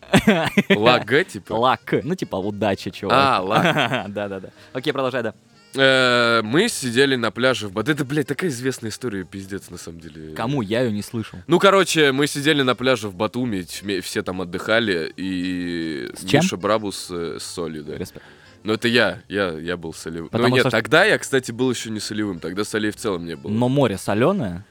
Лага, 0.70 1.24
типа. 1.24 1.54
Лак, 1.54 1.94
ну 2.04 2.16
типа 2.16 2.38
удача, 2.38 2.92
чувак. 2.92 3.18
А, 3.18 3.42
лак. 3.42 3.64
Да-да-да. 4.14 4.50
Окей, 4.74 4.94
продолжай, 4.94 5.24
да. 5.24 5.34
Э, 5.76 6.42
Мы 6.44 6.68
сидели 6.70 7.16
на 7.16 7.32
пляже 7.32 7.68
в 7.68 7.74
Бат. 7.74 7.90
Это, 7.90 8.04
блядь, 8.06 8.28
такая 8.28 8.50
известная 8.50 8.90
история, 8.90 9.24
пиздец, 9.24 9.70
на 9.70 9.78
самом 9.78 10.00
деле. 10.00 10.34
Кому? 10.36 10.62
Я 10.62 10.82
ее 10.82 10.92
не 10.92 11.02
слышал. 11.04 11.40
Ну, 11.48 11.60
короче, 11.60 12.12
мы 12.12 12.28
сидели 12.28 12.62
на 12.64 12.76
пляже 12.76 13.08
в 13.10 13.16
Батуми, 13.16 13.62
все 14.02 14.24
там 14.24 14.42
отдыхали, 14.42 15.12
и 15.16 16.10
С 16.16 16.26
чем? 16.26 16.42
Миша 16.42 16.58
Брабус 16.58 17.08
э, 17.12 17.38
с 17.40 17.44
солью, 17.44 17.84
да. 17.84 17.98
Респект. 17.98 18.26
Но 18.64 18.74
это 18.74 18.88
я, 18.90 19.22
я, 19.30 19.52
я 19.58 19.78
был 19.78 19.94
солевым. 19.94 20.30
Потому 20.30 20.50
ну 20.50 20.56
нет, 20.56 20.64
что- 20.64 20.72
тогда 20.72 21.06
я, 21.06 21.18
кстати, 21.18 21.52
был 21.52 21.70
еще 21.72 21.90
не 21.92 22.00
солевым, 22.02 22.40
тогда 22.40 22.64
солей 22.66 22.92
в 22.92 22.96
целом 22.98 23.26
не 23.26 23.36
было. 23.36 23.52
Но 23.52 23.70
море 23.70 23.98
соленое, 23.98 24.66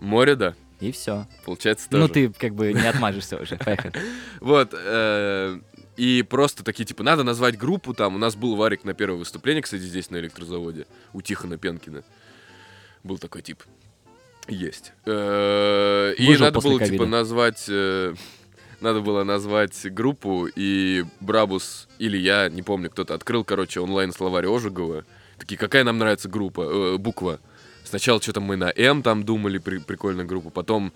Море, 0.00 0.34
да, 0.34 0.54
и 0.80 0.92
все. 0.92 1.26
получается 1.46 1.88
тоже. 1.88 2.02
Ну 2.02 2.08
ты 2.08 2.28
как 2.30 2.54
бы 2.54 2.72
не 2.72 2.86
отмажешься 2.86 3.36
уже. 3.38 3.56
Поехали. 3.56 3.94
Вот, 4.40 4.70
э, 4.74 5.58
и 6.00 6.22
просто 6.22 6.64
такие, 6.64 6.84
типа, 6.86 7.02
надо 7.02 7.24
назвать 7.24 7.58
группу 7.58 7.92
там. 7.94 8.14
У 8.14 8.18
нас 8.18 8.34
был 8.34 8.56
Варик 8.56 8.84
на 8.84 8.94
первое 8.94 9.18
выступление, 9.18 9.62
кстати, 9.62 9.82
здесь 9.82 10.10
на 10.10 10.16
электрозаводе, 10.16 10.86
у 11.12 11.20
Тихона 11.20 11.58
Пенкина. 11.58 12.02
Был 13.04 13.18
такой 13.18 13.42
тип. 13.42 13.62
Есть. 14.48 14.92
Э, 15.06 16.14
И 16.16 16.36
надо 16.38 16.60
было, 16.60 16.78
ковида. 16.78 16.92
типа, 16.92 17.06
назвать... 17.06 17.66
э, 17.68 18.14
Надо 18.80 19.00
было 19.00 19.24
назвать 19.24 19.92
группу, 19.92 20.46
и 20.46 21.04
Брабус 21.20 21.86
или 21.98 22.16
я, 22.16 22.48
не 22.48 22.62
помню, 22.62 22.88
кто-то 22.90 23.14
открыл, 23.14 23.44
короче, 23.44 23.80
онлайн-словарь 23.80 24.46
Ожегова. 24.46 25.04
Такие, 25.38 25.58
какая 25.58 25.84
нам 25.84 25.98
нравится 25.98 26.28
группа, 26.30 26.62
э, 26.62 26.96
буква. 26.96 27.40
Сначала 27.84 28.20
что-то 28.22 28.40
мы 28.40 28.56
на 28.56 28.72
М 28.74 29.02
там 29.02 29.22
думали, 29.24 29.58
при, 29.58 29.78
прикольная 29.78 30.24
группа. 30.24 30.48
Потом 30.50 30.92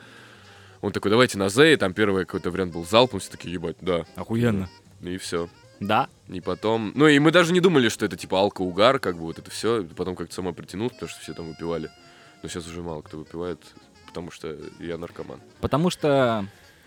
он 0.80 0.92
такой, 0.92 1.10
давайте 1.10 1.36
на 1.38 1.48
З, 1.50 1.72
и 1.72 1.76
там 1.76 1.92
первый 1.92 2.24
какой-то 2.24 2.50
вариант 2.50 2.72
был 2.72 2.84
залпом. 2.86 3.20
Все 3.20 3.30
такие, 3.30 3.52
ебать, 3.52 3.76
да. 3.82 4.04
Охуенно. 4.16 4.68
И 5.04 5.16
все. 5.18 5.48
Да? 5.80 6.08
И 6.28 6.40
потом... 6.40 6.92
Ну 6.94 7.06
и 7.06 7.18
мы 7.18 7.30
даже 7.30 7.52
не 7.52 7.60
думали, 7.60 7.88
что 7.88 8.06
это 8.06 8.16
типа 8.16 8.38
алко-угар, 8.38 8.98
как 8.98 9.16
бы 9.16 9.22
вот 9.22 9.38
это 9.38 9.50
все. 9.50 9.84
Потом 9.96 10.16
как-то 10.16 10.34
само 10.34 10.52
притянул, 10.52 10.90
потому 10.90 11.08
что 11.08 11.20
все 11.20 11.34
там 11.34 11.48
выпивали. 11.48 11.90
Но 12.42 12.48
сейчас 12.48 12.66
уже 12.66 12.82
мало 12.82 13.02
кто 13.02 13.18
выпивает, 13.18 13.60
потому 14.06 14.30
что 14.30 14.56
я 14.80 14.98
наркоман. 14.98 15.40
Потому 15.60 15.90
что 15.90 16.46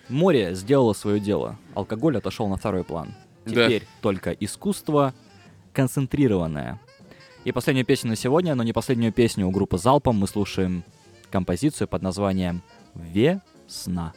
море 0.09 0.55
сделало 0.55 0.93
свое 0.93 1.19
дело. 1.19 1.57
Алкоголь 1.75 2.17
отошел 2.17 2.47
на 2.47 2.57
второй 2.57 2.83
план. 2.83 3.13
Да. 3.45 3.65
Теперь 3.65 3.87
только 4.01 4.31
искусство 4.31 5.13
концентрированное. 5.73 6.79
И 7.43 7.51
последнюю 7.51 7.85
песню 7.85 8.09
на 8.09 8.15
сегодня, 8.15 8.55
но 8.55 8.63
не 8.63 8.73
последнюю 8.73 9.13
песню 9.13 9.47
у 9.47 9.51
группы 9.51 9.77
Залпом 9.77 10.17
мы 10.17 10.27
слушаем 10.27 10.83
композицию 11.31 11.87
под 11.87 12.01
названием 12.01 12.61
«Весна». 12.93 14.13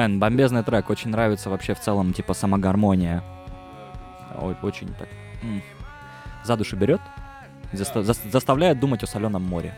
Мэн, 0.00 0.18
бомбезный 0.18 0.62
трек, 0.62 0.88
очень 0.88 1.10
нравится 1.10 1.50
вообще 1.50 1.74
в 1.74 1.80
целом, 1.80 2.14
типа, 2.14 2.32
сама 2.32 2.56
гармония. 2.56 3.22
Ой, 4.40 4.56
очень 4.62 4.88
так. 4.94 5.08
м, 5.42 5.60
За 6.42 6.56
душу 6.56 6.74
берет, 6.74 7.02
заста- 7.74 8.00
зас- 8.02 8.30
заставляет 8.32 8.80
думать 8.80 9.02
о 9.02 9.06
соленом 9.06 9.42
море. 9.42 9.74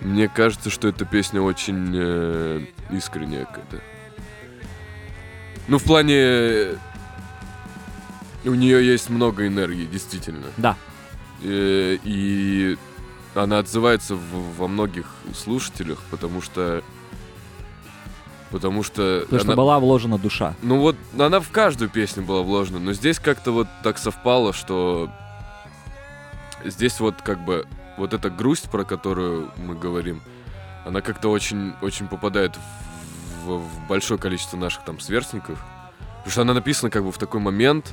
Мне 0.00 0.28
кажется, 0.28 0.70
что 0.70 0.88
эта 0.88 1.04
песня 1.04 1.40
очень 1.40 1.90
э, 1.94 2.60
искренняя 2.90 3.46
какая-то. 3.46 3.80
Ну, 5.66 5.78
в 5.78 5.84
плане... 5.84 6.14
э, 6.16 6.76
У 8.44 8.54
нее 8.54 8.86
есть 8.86 9.08
много 9.08 9.46
энергии, 9.46 9.86
действительно. 9.86 10.46
Да, 10.56 10.76
Э, 11.42 11.98
и 12.04 12.78
она 13.34 13.58
отзывается 13.58 14.14
в- 14.16 14.56
во 14.58 14.68
многих 14.68 15.06
слушателях, 15.34 15.98
потому 16.10 16.40
что... 16.42 16.82
Потому 18.50 18.82
что... 18.84 19.22
потому 19.22 19.40
что 19.40 19.48
она- 19.48 19.56
была 19.56 19.80
вложена 19.80 20.18
душа. 20.18 20.54
Ну 20.62 20.78
вот, 20.78 20.96
она 21.18 21.40
в 21.40 21.50
каждую 21.50 21.90
песню 21.90 22.22
была 22.22 22.42
вложена, 22.42 22.78
но 22.78 22.92
здесь 22.92 23.18
как-то 23.18 23.50
вот 23.52 23.66
так 23.82 23.98
совпало, 23.98 24.52
что 24.52 25.10
здесь 26.64 27.00
вот 27.00 27.20
как 27.22 27.44
бы 27.44 27.66
вот 27.96 28.14
эта 28.14 28.30
грусть, 28.30 28.70
про 28.70 28.84
которую 28.84 29.50
мы 29.56 29.74
говорим, 29.74 30.22
она 30.84 31.00
как-то 31.00 31.30
очень, 31.30 31.72
очень 31.82 32.06
попадает 32.06 32.52
в- 33.44 33.58
в 33.58 33.88
большое 33.88 34.20
количество 34.20 34.56
наших 34.56 34.84
там 34.84 35.00
сверстников. 35.00 35.58
Потому 36.18 36.30
что 36.30 36.42
она 36.42 36.54
написана 36.54 36.90
как 36.90 37.02
бы 37.04 37.10
в 37.10 37.18
такой 37.18 37.40
момент, 37.40 37.92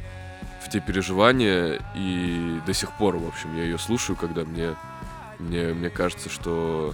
в 0.64 0.70
те 0.70 0.80
переживания, 0.80 1.80
и 1.96 2.60
до 2.68 2.74
сих 2.74 2.92
пор, 2.94 3.18
в 3.18 3.28
общем, 3.28 3.56
я 3.58 3.64
ее 3.64 3.80
слушаю, 3.80 4.16
когда 4.16 4.44
мне 4.46 4.76
Мне, 5.42 5.74
мне 5.74 5.90
кажется, 5.90 6.30
что... 6.30 6.94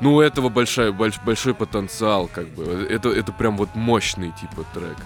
Ну, 0.00 0.14
у 0.14 0.20
этого 0.20 0.48
большой, 0.48 0.90
больш- 0.90 1.24
большой 1.24 1.54
потенциал, 1.54 2.28
как 2.28 2.48
бы. 2.48 2.86
Это, 2.90 3.10
это 3.10 3.32
прям 3.32 3.56
вот 3.56 3.74
мощный, 3.74 4.32
типа, 4.32 4.64
трек. 4.74 4.96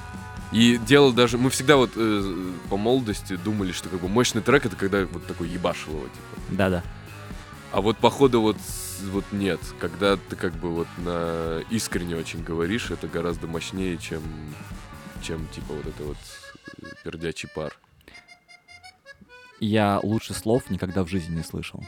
И 0.51 0.79
дело 0.79 1.13
даже... 1.13 1.37
Мы 1.37 1.51
всегда 1.51 1.77
вот 1.77 1.91
э, 1.95 2.53
по 2.71 2.77
молодости 2.79 3.37
думали, 3.37 3.73
что 3.73 3.91
как 3.91 4.01
бы 4.01 4.09
мощный 4.09 4.41
трек 4.41 4.65
это 4.65 4.77
когда 4.77 5.05
вот 5.05 5.27
такой 5.27 5.49
ебашил 5.49 5.93
его, 5.93 6.05
типа. 6.05 6.43
Да-да. 6.53 6.83
А 7.71 7.83
вот 7.83 7.99
походу 7.99 8.41
вот, 8.41 8.57
вот 9.11 9.25
нет. 9.33 9.61
Когда 9.79 10.17
ты 10.17 10.37
как 10.37 10.55
бы 10.55 10.71
вот 10.71 10.89
на 10.97 11.61
искренне 11.69 12.17
очень 12.17 12.43
говоришь, 12.43 12.91
это 12.91 13.09
гораздо 13.09 13.47
мощнее, 13.47 13.99
чем, 13.99 14.23
чем 15.23 15.47
типа 15.49 15.75
вот 15.75 15.87
это 15.87 16.03
вот 16.03 16.17
э, 16.83 16.87
пердячий 17.05 17.51
пар. 17.55 17.77
Я 19.61 20.01
лучше 20.03 20.35
слов 20.35 20.71
никогда 20.71 21.03
в 21.03 21.09
жизни 21.09 21.37
не 21.37 21.42
слышал. 21.42 21.83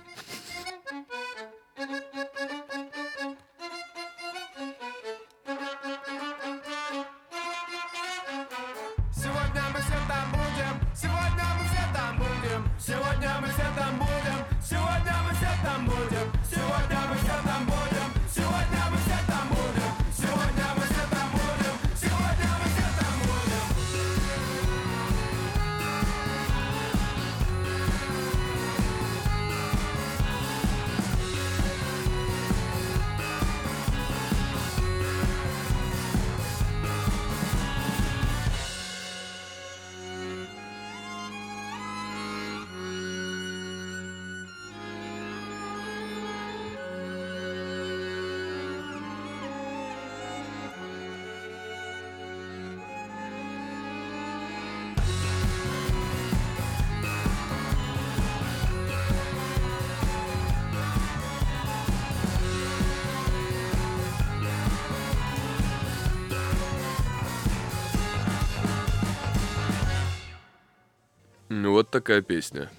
Вот 71.91 72.03
такая 72.03 72.23
песня. 72.23 72.71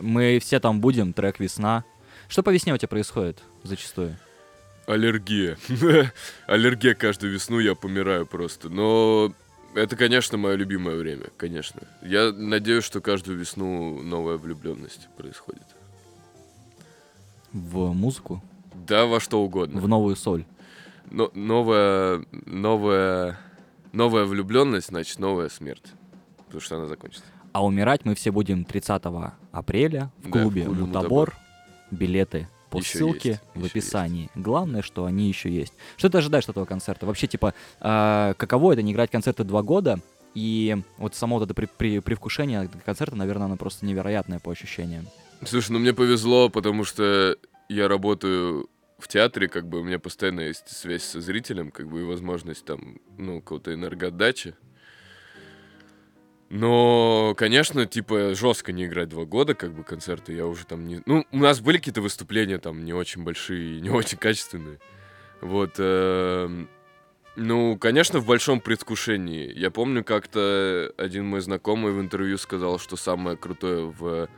Мы 0.00 0.38
все 0.40 0.60
там 0.60 0.80
будем, 0.80 1.12
трек 1.12 1.40
«Весна». 1.40 1.84
Что 2.28 2.42
по 2.42 2.50
весне 2.50 2.72
у 2.72 2.76
тебя 2.76 2.88
происходит 2.88 3.42
зачастую? 3.64 4.16
Аллергия. 4.86 5.58
Аллергия 6.46 6.94
каждую 6.94 7.32
весну, 7.32 7.58
я 7.58 7.74
помираю 7.74 8.26
просто. 8.26 8.68
Но 8.68 9.34
это, 9.74 9.96
конечно, 9.96 10.38
мое 10.38 10.54
любимое 10.54 10.96
время, 10.96 11.26
конечно. 11.36 11.82
Я 12.02 12.32
надеюсь, 12.32 12.84
что 12.84 13.00
каждую 13.00 13.38
весну 13.38 14.00
новая 14.02 14.36
влюбленность 14.36 15.08
происходит. 15.16 15.66
В 17.52 17.92
музыку? 17.92 18.42
Да, 18.86 19.06
во 19.06 19.20
что 19.20 19.42
угодно. 19.42 19.80
В 19.80 19.88
новую 19.88 20.16
соль? 20.16 20.44
Но, 21.10 21.30
новая, 21.34 22.24
новая, 22.46 23.38
новая 23.92 24.24
влюбленность, 24.24 24.88
значит, 24.88 25.18
новая 25.18 25.48
смерть. 25.48 25.92
Потому 26.46 26.60
что 26.60 26.76
она 26.76 26.86
закончится. 26.86 27.24
А 27.52 27.64
умирать 27.64 28.04
мы 28.04 28.14
все 28.14 28.30
будем 28.30 28.64
30 28.64 29.02
апреля 29.52 30.10
в 30.18 30.30
Да, 30.30 30.42
клубе 30.42 30.64
клубе 30.64 30.80
«Мутабор». 30.82 31.36
Билеты 31.90 32.48
по 32.70 32.78
Ещё 32.78 32.98
ссылке 32.98 33.28
есть, 33.30 33.40
в 33.54 33.64
описании. 33.64 34.30
Главное, 34.36 34.82
что 34.82 35.04
они 35.04 35.26
еще 35.26 35.50
есть. 35.50 35.72
Что 35.96 36.08
ты 36.08 36.18
ожидаешь 36.18 36.44
от 36.44 36.50
этого 36.50 36.64
концерта? 36.66 37.04
Вообще, 37.04 37.26
типа, 37.26 37.52
а, 37.80 38.34
каково 38.34 38.74
это 38.74 38.82
не 38.82 38.92
играть 38.92 39.10
концерты 39.10 39.42
два 39.42 39.62
года? 39.62 39.98
И 40.36 40.76
вот 40.98 41.16
само 41.16 41.38
вот 41.40 41.44
это 41.46 41.54
при, 41.54 41.66
при- 41.66 41.98
привкушение 41.98 42.70
концерта, 42.86 43.16
наверное, 43.16 43.46
оно 43.46 43.56
просто 43.56 43.84
невероятное 43.84 44.38
по 44.38 44.52
ощущениям. 44.52 45.08
Слушай, 45.44 45.72
ну 45.72 45.80
мне 45.80 45.92
повезло, 45.92 46.48
потому 46.48 46.84
что 46.84 47.36
я 47.68 47.88
работаю 47.88 48.68
в 49.00 49.08
театре, 49.08 49.48
как 49.48 49.66
бы 49.68 49.80
у 49.80 49.82
меня 49.82 49.98
постоянно 49.98 50.40
есть 50.40 50.68
связь 50.68 51.02
со 51.02 51.20
зрителем, 51.20 51.72
как 51.72 51.88
бы 51.88 52.02
и 52.02 52.04
возможность 52.04 52.64
там, 52.64 52.98
ну, 53.18 53.40
какого-то 53.40 53.74
энергоотдачи. 53.74 54.54
Но, 56.50 57.32
конечно, 57.36 57.86
типа, 57.86 58.34
жестко 58.34 58.72
не 58.72 58.86
играть 58.86 59.08
два 59.08 59.24
года, 59.24 59.54
как 59.54 59.72
бы, 59.72 59.84
концерты, 59.84 60.32
я 60.32 60.46
уже 60.46 60.66
там 60.66 60.84
не... 60.84 61.00
Ну, 61.06 61.24
у 61.30 61.38
нас 61.38 61.60
были 61.60 61.76
какие-то 61.78 62.02
выступления 62.02 62.58
там 62.58 62.84
не 62.84 62.92
очень 62.92 63.22
большие 63.22 63.80
не 63.80 63.88
очень 63.90 64.18
качественные. 64.18 64.80
Вот, 65.40 65.74
эм, 65.78 66.68
ну, 67.36 67.78
конечно, 67.78 68.18
в 68.18 68.26
большом 68.26 68.60
предвкушении. 68.60 69.52
Я 69.56 69.70
помню, 69.70 70.02
как-то 70.02 70.92
один 70.96 71.24
мой 71.24 71.40
знакомый 71.40 71.92
в 71.92 72.00
интервью 72.00 72.36
сказал, 72.36 72.80
что 72.80 72.96
самое 72.96 73.36
крутое 73.36 73.84
в 73.86 74.28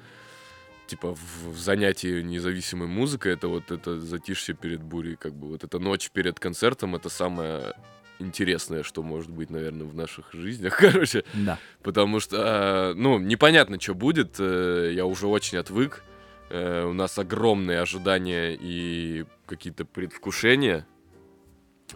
типа 0.87 1.15
в, 1.15 1.55
в 1.55 1.59
занятии 1.59 2.21
независимой 2.21 2.89
музыкой 2.89 3.33
это 3.33 3.49
вот 3.49 3.71
это 3.71 3.99
затишье 3.99 4.55
перед 4.55 4.83
бурей, 4.83 5.17
как 5.17 5.33
бы 5.33 5.49
вот 5.49 5.65
эта 5.65 5.79
ночь 5.79 6.11
перед 6.11 6.39
концертом, 6.39 6.95
это 6.95 7.09
самое 7.09 7.75
интересное, 8.23 8.83
что 8.83 9.03
может 9.03 9.31
быть, 9.31 9.51
наверное, 9.51 9.87
в 9.87 9.95
наших 9.95 10.33
жизнях, 10.33 10.77
короче, 10.81 11.25
Да. 11.35 11.59
потому 11.83 12.21
что, 12.21 12.37
э, 12.37 12.95
ну, 12.95 13.19
непонятно, 13.19 13.81
что 13.81 13.95
будет, 13.95 14.37
э, 14.39 14.93
я 14.95 15.05
уже 15.07 15.27
очень 15.27 15.59
отвык, 15.59 16.03
э, 16.51 16.85
у 16.85 16.93
нас 16.93 17.19
огромные 17.19 17.81
ожидания 17.81 18.57
и 18.59 19.25
какие-то 19.47 19.85
предвкушения 19.85 20.87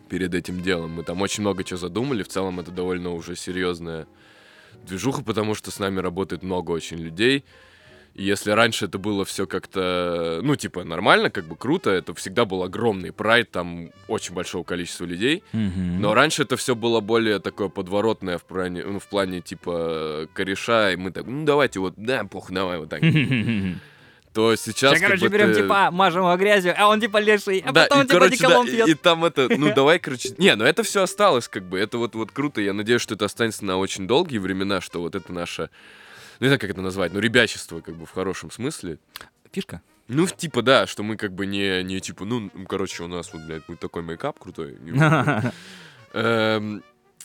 перед 0.08 0.34
этим 0.34 0.60
делом, 0.62 0.90
мы 0.92 1.02
там 1.04 1.22
очень 1.22 1.40
много 1.42 1.64
чего 1.64 1.78
задумали, 1.78 2.22
в 2.22 2.28
целом 2.28 2.60
это 2.60 2.70
довольно 2.70 3.12
уже 3.14 3.34
серьезная 3.36 4.06
движуха, 4.86 5.22
потому 5.22 5.54
что 5.54 5.70
с 5.70 5.78
нами 5.78 6.00
работает 6.00 6.42
много 6.42 6.70
очень 6.72 6.98
людей, 6.98 7.44
и 8.16 8.22
если 8.22 8.50
раньше 8.50 8.86
это 8.86 8.96
было 8.96 9.26
все 9.26 9.46
как-то, 9.46 10.40
ну, 10.42 10.56
типа, 10.56 10.84
нормально, 10.84 11.28
как 11.28 11.44
бы 11.44 11.54
круто, 11.54 11.90
это 11.90 12.14
всегда 12.14 12.46
был 12.46 12.62
огромный 12.62 13.12
прайд, 13.12 13.50
там 13.50 13.90
очень 14.08 14.32
большого 14.32 14.64
количества 14.64 15.04
людей. 15.04 15.44
Мгм. 15.52 16.00
Но 16.00 16.14
раньше 16.14 16.42
это 16.42 16.56
все 16.56 16.74
было 16.74 17.00
более 17.00 17.40
такое 17.40 17.68
подворотное 17.68 18.38
в 18.38 18.44
плане, 18.44 18.84
ну, 18.84 19.00
в 19.00 19.06
плане 19.06 19.42
типа 19.42 20.28
кореша, 20.32 20.92
и 20.92 20.96
мы 20.96 21.10
так, 21.10 21.26
ну 21.26 21.44
давайте 21.44 21.78
вот, 21.78 21.92
да, 21.98 22.24
похуй, 22.24 22.54
давай 22.54 22.78
вот 22.78 22.88
так. 22.88 23.02
То 24.32 24.54
сейчас. 24.56 24.92
Сейчас, 24.92 25.00
короче, 25.00 25.28
берем, 25.28 25.52
ты- 25.52 25.62
типа, 25.62 25.90
мажем 25.90 26.22
его 26.22 26.36
грязью, 26.36 26.74
а 26.76 26.88
он 26.88 27.00
типа 27.00 27.18
леший, 27.18 27.62
а 27.66 27.72
да, 27.72 27.82
потом 27.82 28.00
и, 28.00 28.02
типа 28.02 28.14
короче, 28.14 28.36
деколон 28.36 28.66
и, 28.66 28.70
пьет. 28.70 28.88
и 28.88 28.94
там 28.94 29.24
это, 29.26 29.48
ну 29.56 29.72
давай, 29.74 29.98
короче, 29.98 30.34
не, 30.38 30.54
ну 30.56 30.64
это 30.64 30.82
все 30.82 31.02
осталось, 31.02 31.48
как 31.48 31.64
бы, 31.64 31.78
это 31.78 31.98
вот, 31.98 32.14
вот 32.14 32.32
круто, 32.32 32.62
я 32.62 32.72
надеюсь, 32.72 33.00
что 33.02 33.14
это 33.14 33.26
останется 33.26 33.64
на 33.64 33.76
очень 33.78 34.06
долгие 34.06 34.38
времена, 34.38 34.80
что 34.80 35.00
вот 35.00 35.14
это 35.14 35.32
наше, 35.32 35.70
ну 36.38 36.44
не 36.44 36.48
знаю, 36.48 36.60
как 36.60 36.70
это 36.70 36.80
назвать, 36.80 37.12
ну 37.12 37.20
ребячество, 37.20 37.80
как 37.80 37.96
бы, 37.96 38.06
в 38.06 38.10
хорошем 38.10 38.50
смысле. 38.50 38.98
Фишка. 39.52 39.82
Ну, 40.08 40.26
типа, 40.26 40.62
да, 40.62 40.86
что 40.86 41.02
мы 41.02 41.16
как 41.16 41.32
бы 41.32 41.46
не, 41.46 41.82
не 41.82 42.00
типа, 42.00 42.24
ну, 42.24 42.50
короче, 42.68 43.02
у 43.02 43.08
нас 43.08 43.32
вот, 43.32 43.42
блядь, 43.42 43.62
такой 43.80 44.02
мейкап 44.02 44.38
крутой. 44.38 44.76
Эм, 46.12 46.82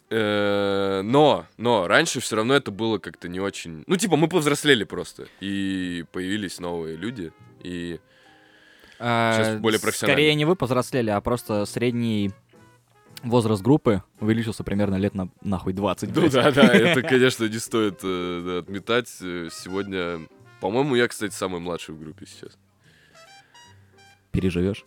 э, 0.10 1.02
Но, 1.04 1.46
но 1.58 1.88
раньше 1.88 2.20
все 2.20 2.36
равно 2.36 2.56
это 2.56 2.72
было 2.72 2.98
как-то 2.98 3.30
не 3.30 3.40
очень... 3.40 3.84
Ну, 3.88 3.96
типа, 3.96 4.18
мы 4.18 4.28
повзрослели 4.28 4.84
просто. 4.84 5.28
И 5.40 6.04
появились 6.12 6.60
новые 6.60 6.98
люди. 6.98 7.32
И 7.64 8.00
Сейчас 8.98 9.60
более 9.60 9.80
профессионально. 9.80 10.16
Скорее 10.16 10.36
не 10.36 10.46
вы 10.46 10.56
повзрослели, 10.56 11.10
а 11.10 11.22
просто 11.22 11.66
средний 11.66 12.32
возраст 13.24 13.62
группы 13.62 14.04
увеличился 14.20 14.64
примерно 14.64 14.96
лет 14.96 15.14
на 15.16 15.30
нахуй 15.42 15.74
20. 15.74 16.16
ну 16.16 16.30
да, 16.30 16.52
да, 16.52 16.64
это, 16.64 17.02
конечно, 17.08 17.46
не 17.46 17.60
стоит 17.60 18.00
э, 18.04 18.44
да, 18.46 18.58
отметать. 18.60 19.08
Сегодня, 19.08 20.20
по-моему, 20.60 20.96
я, 20.96 21.08
кстати, 21.08 21.34
самый 21.34 21.60
младший 21.60 21.96
в 21.96 22.00
группе 22.00 22.26
сейчас. 22.26 22.58
Переживешь. 24.32 24.86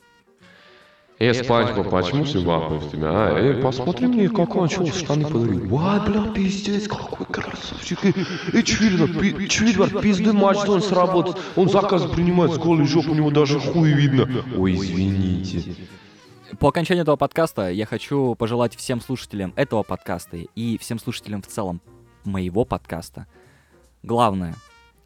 Эй, 1.21 1.33
Спанч 1.33 1.77
Боб, 1.77 1.91
почему 1.91 2.25
все 2.25 2.41
бахают 2.43 2.91
тебя, 2.91 3.09
а? 3.09 3.39
Эй, 3.39 3.63
посмотри 3.63 4.09
мне, 4.09 4.29
как 4.29 4.57
он 4.57 4.69
чё, 4.69 4.85
штаны 4.87 5.25
подарил. 5.25 5.69
Вай, 5.69 6.01
бля, 6.01 6.33
пиздец, 6.33 6.89
какой 6.89 7.25
красавчик. 7.27 8.01
Пи- 8.01 9.49
Чвильдер, 9.49 10.01
пизды 10.01 10.33
матч 10.33 10.69
он 10.69 10.83
сработает. 10.83 11.37
Он 11.55 11.69
заказ 11.69 12.11
принимает 12.11 12.53
с 12.55 12.59
голой 12.59 12.87
жопы, 12.87 13.11
у 13.11 13.15
него 13.15 13.31
даже 13.31 13.61
хуй 13.61 13.93
видно. 13.93 14.29
Ой, 14.57 14.75
извините. 14.75 15.77
По 16.61 16.69
окончании 16.69 17.03
этого 17.03 17.17
подкаста 17.17 17.71
я 17.71 17.87
хочу 17.87 18.35
пожелать 18.35 18.77
всем 18.77 19.01
слушателям 19.01 19.53
этого 19.57 19.83
подкаста 19.83 20.37
и 20.37 20.79
всем 20.79 20.99
слушателям 20.99 21.43
в 21.43 21.47
целом 21.47 21.81
моего 22.25 22.65
подкаста. 22.65 23.27
Главное, 24.03 24.55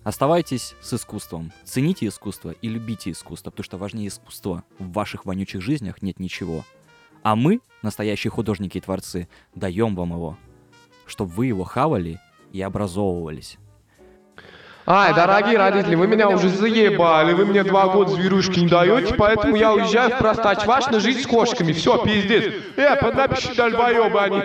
Оставайтесь 0.05 0.75
с 0.81 0.95
искусством. 0.95 1.53
Цените 1.65 2.07
искусство 2.07 2.51
и 2.51 2.69
любите 2.69 3.11
искусство, 3.11 3.51
потому 3.51 3.65
что 3.65 3.77
важнее 3.77 4.09
искусства 4.09 4.65
в 4.79 4.93
ваших 4.93 5.27
вонючих 5.27 5.61
жизнях 5.61 6.01
нет 6.01 6.19
ничего. 6.19 6.65
А 7.23 7.37
мы, 7.37 7.61
настоящие 7.83 8.31
художники 8.31 8.79
и 8.79 8.81
творцы, 8.81 9.29
даем 9.55 9.95
вам 9.95 10.13
его, 10.13 10.39
чтобы 11.05 11.33
вы 11.33 11.47
его 11.47 11.65
хавали 11.65 12.21
и 12.53 12.63
образовывались. 12.63 13.59
Ай, 14.91 15.15
дорогие 15.15 15.59
родители, 15.59 15.97
вы 15.97 16.07
меня 16.07 16.31
уже 16.31 16.49
заебали, 16.49 17.35
вы 17.35 17.45
мне 17.45 17.63
два 17.63 17.89
года 17.89 18.11
зверушки 18.13 18.61
не 18.61 18.69
даете, 18.69 19.15
поэтому 19.17 19.55
я 19.55 19.75
уезжаю 19.75 20.17
в 20.17 20.19
простачваш 20.19 20.87
на 20.87 20.99
жизнь 20.99 21.21
с 21.21 21.27
кошками. 21.27 21.73
Все, 21.73 22.03
пиздец. 22.03 22.55
Э, 22.79 22.97
поднапиши 22.97 23.55
дальбоебы 23.55 24.19
они. 24.19 24.43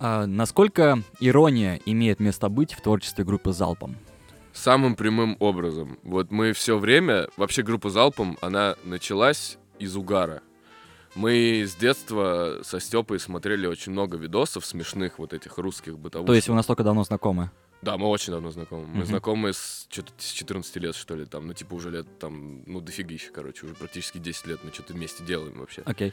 А 0.00 0.26
насколько 0.26 0.98
ирония 1.20 1.78
имеет 1.86 2.18
место 2.18 2.48
быть 2.48 2.74
в 2.74 2.80
творчестве 2.80 3.24
группы 3.24 3.52
Залпом? 3.52 3.94
Самым 4.52 4.96
прямым 4.96 5.36
образом. 5.38 5.96
Вот 6.02 6.32
мы 6.32 6.54
все 6.54 6.76
время, 6.76 7.28
вообще 7.36 7.62
группа 7.62 7.88
Залпом, 7.88 8.36
она 8.40 8.74
началась 8.82 9.58
из 9.78 9.94
угара. 9.94 10.42
Мы 11.14 11.64
с 11.66 11.74
детства 11.74 12.60
со 12.62 12.80
Степой 12.80 13.20
смотрели 13.20 13.66
очень 13.66 13.92
много 13.92 14.16
видосов 14.16 14.64
смешных 14.64 15.18
вот 15.18 15.32
этих 15.34 15.58
русских 15.58 15.98
бытовых. 15.98 16.26
То 16.26 16.34
есть 16.34 16.48
вы 16.48 16.54
настолько 16.54 16.82
давно 16.84 17.04
знакомы? 17.04 17.50
Да, 17.82 17.98
мы 17.98 18.06
очень 18.06 18.32
давно 18.32 18.50
знакомы. 18.50 18.86
Мы 18.86 18.98
Мгм. 18.98 19.06
знакомы 19.06 19.52
с, 19.52 19.88
с 20.18 20.30
14 20.32 20.76
лет, 20.76 20.94
что 20.94 21.16
ли, 21.16 21.26
там, 21.26 21.48
ну, 21.48 21.52
типа, 21.52 21.74
уже 21.74 21.90
лет, 21.90 22.06
там, 22.18 22.62
ну, 22.66 22.80
дофигища, 22.80 23.30
короче, 23.32 23.66
уже 23.66 23.74
практически 23.74 24.18
10 24.18 24.46
лет 24.46 24.60
мы 24.62 24.72
что-то 24.72 24.92
вместе 24.94 25.24
делаем 25.24 25.58
вообще. 25.58 25.82
Окей. 25.84 26.12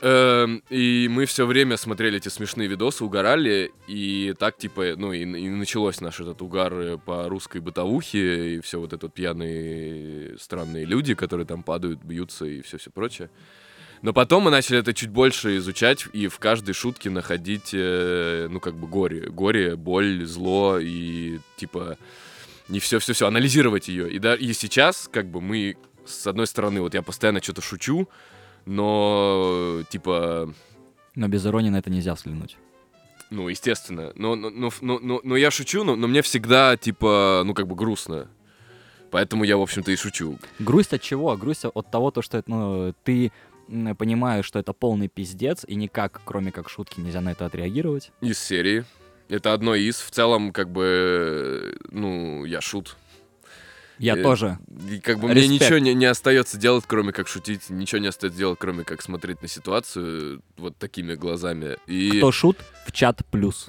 Эм, 0.00 0.64
И 0.70 1.06
мы 1.08 1.26
все 1.26 1.46
время 1.46 1.76
смотрели 1.76 2.16
эти 2.16 2.28
смешные 2.28 2.66
видосы, 2.68 3.04
угорали, 3.04 3.70
и 3.86 4.34
так, 4.36 4.56
типа, 4.56 4.94
ну, 4.96 5.12
и, 5.12 5.20
и 5.20 5.48
началось 5.50 6.00
наш 6.00 6.18
этот 6.18 6.42
угар 6.42 6.98
по 6.98 7.28
русской 7.28 7.60
бытовухе, 7.60 8.56
и 8.56 8.60
все 8.62 8.80
вот 8.80 8.92
это 8.94 9.06
вот 9.06 9.14
пьяные 9.14 10.38
странные 10.38 10.86
люди, 10.86 11.14
которые 11.14 11.46
там 11.46 11.62
падают, 11.62 12.02
бьются 12.02 12.46
и 12.46 12.62
все-все 12.62 12.90
прочее. 12.90 13.30
Но 14.02 14.12
потом 14.12 14.42
мы 14.44 14.50
начали 14.50 14.80
это 14.80 14.92
чуть 14.94 15.10
больше 15.10 15.56
изучать 15.58 16.06
и 16.12 16.26
в 16.26 16.38
каждой 16.40 16.72
шутке 16.74 17.08
находить, 17.08 17.70
э, 17.72 18.48
ну, 18.50 18.58
как 18.58 18.74
бы 18.74 18.88
горе. 18.88 19.28
Горе, 19.30 19.76
боль, 19.76 20.24
зло 20.26 20.78
и, 20.80 21.38
типа, 21.56 21.96
не 22.68 22.80
все-все-все, 22.80 23.28
анализировать 23.28 23.86
ее. 23.88 24.10
И, 24.12 24.18
да, 24.18 24.34
и 24.34 24.52
сейчас, 24.54 25.08
как 25.12 25.26
бы, 25.30 25.40
мы, 25.40 25.76
с 26.04 26.26
одной 26.26 26.48
стороны, 26.48 26.80
вот 26.80 26.94
я 26.94 27.02
постоянно 27.02 27.40
что-то 27.40 27.62
шучу, 27.62 28.08
но, 28.66 29.82
типа, 29.90 30.52
Но 31.14 31.28
без 31.28 31.46
иронии 31.46 31.70
на 31.70 31.76
это 31.78 31.90
нельзя 31.90 32.14
взглянуть. 32.14 32.56
ну, 33.30 33.48
естественно. 33.48 34.12
Но, 34.16 34.34
но, 34.34 34.50
но, 34.50 34.70
но, 34.80 34.98
но- 34.98 35.20
но 35.22 35.36
я 35.36 35.50
шучу, 35.52 35.84
но, 35.84 35.94
но 35.96 36.08
мне 36.08 36.22
всегда, 36.22 36.76
типа, 36.76 37.42
ну, 37.46 37.54
как 37.54 37.66
бы 37.68 37.76
грустно. 37.76 38.28
Поэтому 39.10 39.44
я, 39.44 39.56
в 39.58 39.60
общем-то, 39.60 39.92
и 39.92 39.96
шучу. 39.96 40.38
Грусть 40.58 40.92
от 40.94 41.02
чего? 41.02 41.36
Грусть 41.36 41.64
от 41.66 41.90
того, 41.90 42.10
то, 42.10 42.22
что 42.22 42.42
ну, 42.46 42.94
ты 43.04 43.30
м, 43.72 43.96
понимаешь, 43.96 44.44
что 44.44 44.58
это 44.58 44.72
полный 44.72 45.08
пиздец, 45.08 45.64
и 45.66 45.74
никак, 45.74 46.20
кроме 46.24 46.52
как 46.52 46.68
шутки, 46.68 47.00
нельзя 47.00 47.20
на 47.20 47.30
это 47.32 47.46
отреагировать. 47.46 48.12
Из 48.20 48.38
серии. 48.38 48.84
Это 49.28 49.54
одно 49.54 49.74
из. 49.74 49.96
В 49.96 50.10
целом, 50.10 50.52
как 50.52 50.70
бы, 50.70 51.76
ну, 51.90 52.44
я 52.44 52.60
шут. 52.60 52.96
Я 54.02 54.16
Э, 54.16 54.22
тоже. 54.22 54.58
И 54.90 54.98
как 54.98 55.20
бы 55.20 55.28
мне 55.28 55.42
Респект. 55.42 55.62
ничего 55.62 55.78
не, 55.78 55.94
не 55.94 56.06
остается 56.06 56.58
делать, 56.58 56.84
кроме 56.88 57.12
как 57.12 57.28
шутить. 57.28 57.70
Ничего 57.70 58.00
не 58.00 58.08
остается 58.08 58.36
делать, 58.36 58.58
кроме 58.58 58.82
как 58.82 59.00
смотреть 59.00 59.42
на 59.42 59.48
ситуацию 59.48 60.42
вот 60.56 60.76
такими 60.76 61.14
глазами. 61.14 61.76
И... 61.86 62.18
Кто 62.18 62.32
шут, 62.32 62.58
в 62.84 62.90
чат 62.90 63.24
плюс. 63.30 63.68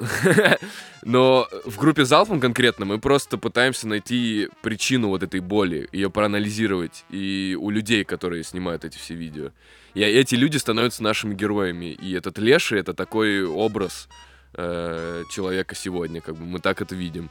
Но 1.04 1.48
в 1.66 1.78
группе 1.78 2.04
Залпом 2.04 2.40
конкретно 2.40 2.86
мы 2.86 3.00
просто 3.00 3.38
пытаемся 3.38 3.88
найти 3.88 4.50
причину 4.64 5.10
вот 5.10 5.22
этой 5.22 5.40
боли, 5.40 5.88
ее 5.92 6.10
проанализировать. 6.10 7.06
И 7.12 7.56
у 7.60 7.70
людей, 7.70 8.04
которые 8.04 8.44
снимают 8.44 8.86
эти 8.86 8.98
все 8.98 9.14
видео. 9.14 9.52
И 9.94 10.02
эти 10.02 10.34
люди 10.34 10.58
становятся 10.58 11.04
нашими 11.04 11.36
героями. 11.36 11.94
И 11.94 12.12
этот 12.14 12.40
Леший— 12.40 12.80
это 12.82 12.96
такой 12.96 13.46
образ 13.46 14.10
э, 14.56 15.24
человека 15.32 15.76
сегодня, 15.76 16.22
как 16.22 16.36
бы 16.38 16.46
мы 16.46 16.60
так 16.60 16.82
это 16.82 16.96
видим. 16.96 17.30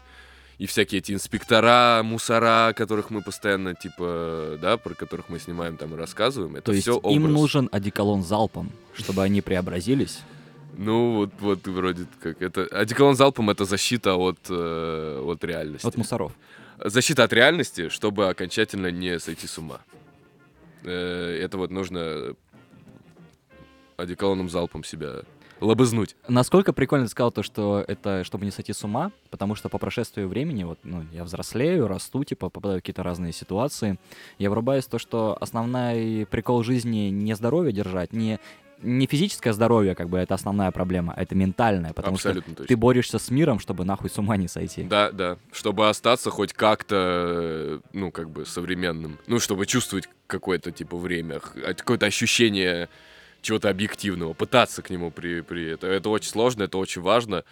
И 0.62 0.66
всякие 0.66 1.00
эти 1.00 1.10
инспектора, 1.10 2.02
мусора, 2.04 2.72
которых 2.76 3.10
мы 3.10 3.20
постоянно, 3.20 3.74
типа, 3.74 4.58
да, 4.62 4.76
про 4.76 4.94
которых 4.94 5.28
мы 5.28 5.40
снимаем 5.40 5.76
там 5.76 5.92
и 5.94 5.96
рассказываем, 5.96 6.54
это 6.54 6.66
То 6.66 6.72
есть 6.72 6.84
все 6.84 6.98
образ. 6.98 7.14
им 7.16 7.32
нужен 7.32 7.68
одеколон 7.72 8.22
залпом, 8.22 8.70
чтобы 8.94 9.24
они 9.24 9.40
преобразились. 9.40 10.20
Ну, 10.78 11.16
вот, 11.16 11.30
вот 11.40 11.66
вроде 11.66 12.06
как 12.20 12.40
это... 12.40 12.62
Одеколон 12.66 13.16
залпом— 13.16 13.50
это 13.50 13.64
защита 13.64 14.14
от, 14.14 14.38
э, 14.50 15.20
от 15.24 15.42
реальности. 15.42 15.84
От 15.84 15.96
мусоров. 15.96 16.30
Защита 16.78 17.24
от 17.24 17.32
реальности, 17.32 17.88
чтобы 17.88 18.28
окончательно 18.28 18.92
не 18.92 19.18
сойти 19.18 19.48
с 19.48 19.58
ума. 19.58 19.80
Э, 20.84 21.40
это 21.42 21.58
вот 21.58 21.72
нужно 21.72 22.36
одеколоном 23.96 24.48
залпом 24.48 24.84
себя 24.84 25.22
лобызнуть. 25.62 26.16
Насколько 26.28 26.72
прикольно 26.72 27.06
ты 27.06 27.10
сказал 27.10 27.32
то, 27.32 27.42
что 27.42 27.84
это 27.86 28.24
чтобы 28.24 28.44
не 28.44 28.50
сойти 28.50 28.72
с 28.72 28.84
ума, 28.84 29.12
потому 29.30 29.54
что 29.54 29.68
по 29.68 29.78
прошествию 29.78 30.28
времени, 30.28 30.64
вот, 30.64 30.78
ну, 30.82 31.04
я 31.12 31.24
взрослею, 31.24 31.88
расту, 31.88 32.24
типа, 32.24 32.48
попадаю 32.50 32.80
в 32.80 32.82
какие-то 32.82 33.02
разные 33.02 33.32
ситуации, 33.32 33.98
я 34.38 34.50
врубаюсь 34.50 34.84
в 34.84 34.88
то, 34.88 34.98
что 34.98 35.36
основной 35.40 36.26
прикол 36.30 36.62
жизни 36.62 37.10
не 37.10 37.34
здоровье 37.34 37.72
держать, 37.72 38.12
не, 38.12 38.38
не 38.82 39.06
физическое 39.06 39.52
здоровье, 39.52 39.94
как 39.94 40.08
бы, 40.08 40.18
это 40.18 40.34
основная 40.34 40.70
проблема, 40.70 41.14
а 41.16 41.22
это 41.22 41.34
ментальное, 41.34 41.92
потому 41.92 42.16
Абсолютно 42.16 42.52
что 42.52 42.62
точно. 42.62 42.68
ты 42.68 42.76
борешься 42.76 43.18
с 43.18 43.30
миром, 43.30 43.58
чтобы 43.58 43.84
нахуй 43.84 44.10
с 44.10 44.18
ума 44.18 44.36
не 44.36 44.48
сойти. 44.48 44.82
Да, 44.82 45.10
да. 45.12 45.38
Чтобы 45.52 45.88
остаться 45.88 46.30
хоть 46.30 46.52
как-то, 46.52 47.80
ну, 47.92 48.10
как 48.10 48.30
бы 48.30 48.44
современным. 48.44 49.18
Ну, 49.26 49.38
чтобы 49.38 49.66
чувствовать 49.66 50.08
какое-то, 50.26 50.72
типа, 50.72 50.96
время, 50.96 51.40
а, 51.64 51.74
какое-то 51.74 52.06
ощущение 52.06 52.88
чего-то 53.42 53.68
объективного, 53.68 54.32
пытаться 54.32 54.80
к 54.82 54.88
нему 54.90 55.10
при, 55.10 55.40
при 55.42 55.66
это. 55.66 55.86
Это 55.86 56.08
очень 56.08 56.30
сложно, 56.30 56.62
это 56.62 56.78
очень 56.78 57.02
важно. 57.02 57.44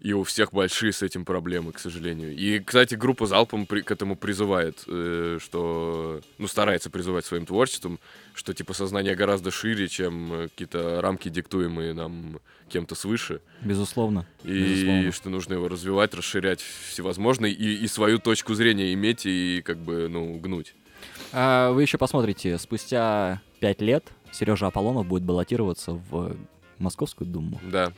И 0.00 0.12
у 0.14 0.24
всех 0.24 0.52
большие 0.52 0.92
с 0.92 1.00
этим 1.04 1.24
проблемы, 1.24 1.70
к 1.70 1.78
сожалению. 1.78 2.34
И, 2.34 2.58
кстати, 2.58 2.96
группа 2.96 3.26
Залпом 3.26 3.66
при- 3.66 3.82
к 3.82 3.90
этому 3.92 4.16
призывает, 4.16 4.82
э, 4.88 5.38
что, 5.40 6.20
ну, 6.38 6.48
старается 6.48 6.90
призывать 6.90 7.24
своим 7.24 7.46
творчеством, 7.46 8.00
что, 8.34 8.52
типа, 8.52 8.72
сознание 8.74 9.14
гораздо 9.14 9.52
шире, 9.52 9.86
чем 9.86 10.32
э, 10.32 10.48
какие-то 10.48 11.00
рамки, 11.00 11.28
диктуемые 11.28 11.94
нам 11.94 12.40
кем-то 12.68 12.96
свыше 12.96 13.42
Безусловно. 13.60 14.26
и 14.42 14.48
Безусловно. 14.52 15.12
что 15.12 15.30
нужно 15.30 15.54
его 15.54 15.68
развивать, 15.68 16.14
расширять 16.14 16.60
всевозможно, 16.60 17.46
и, 17.46 17.52
и 17.52 17.86
свою 17.86 18.18
точку 18.18 18.54
зрения 18.54 18.92
иметь 18.94 19.24
и 19.24 19.62
как 19.64 19.76
бы, 19.78 20.08
ну, 20.08 20.36
гнуть. 20.40 20.74
А 21.32 21.70
вы 21.70 21.82
еще 21.82 21.96
посмотрите, 21.96 22.58
спустя 22.58 23.40
пять 23.60 23.80
лет 23.80 24.04
Сережа 24.32 24.66
Аполлонов 24.66 25.06
будет 25.06 25.22
баллотироваться 25.22 25.92
в 25.92 26.36
Московскую 26.78 27.28
Думу. 27.28 27.60
Да, 27.62 27.92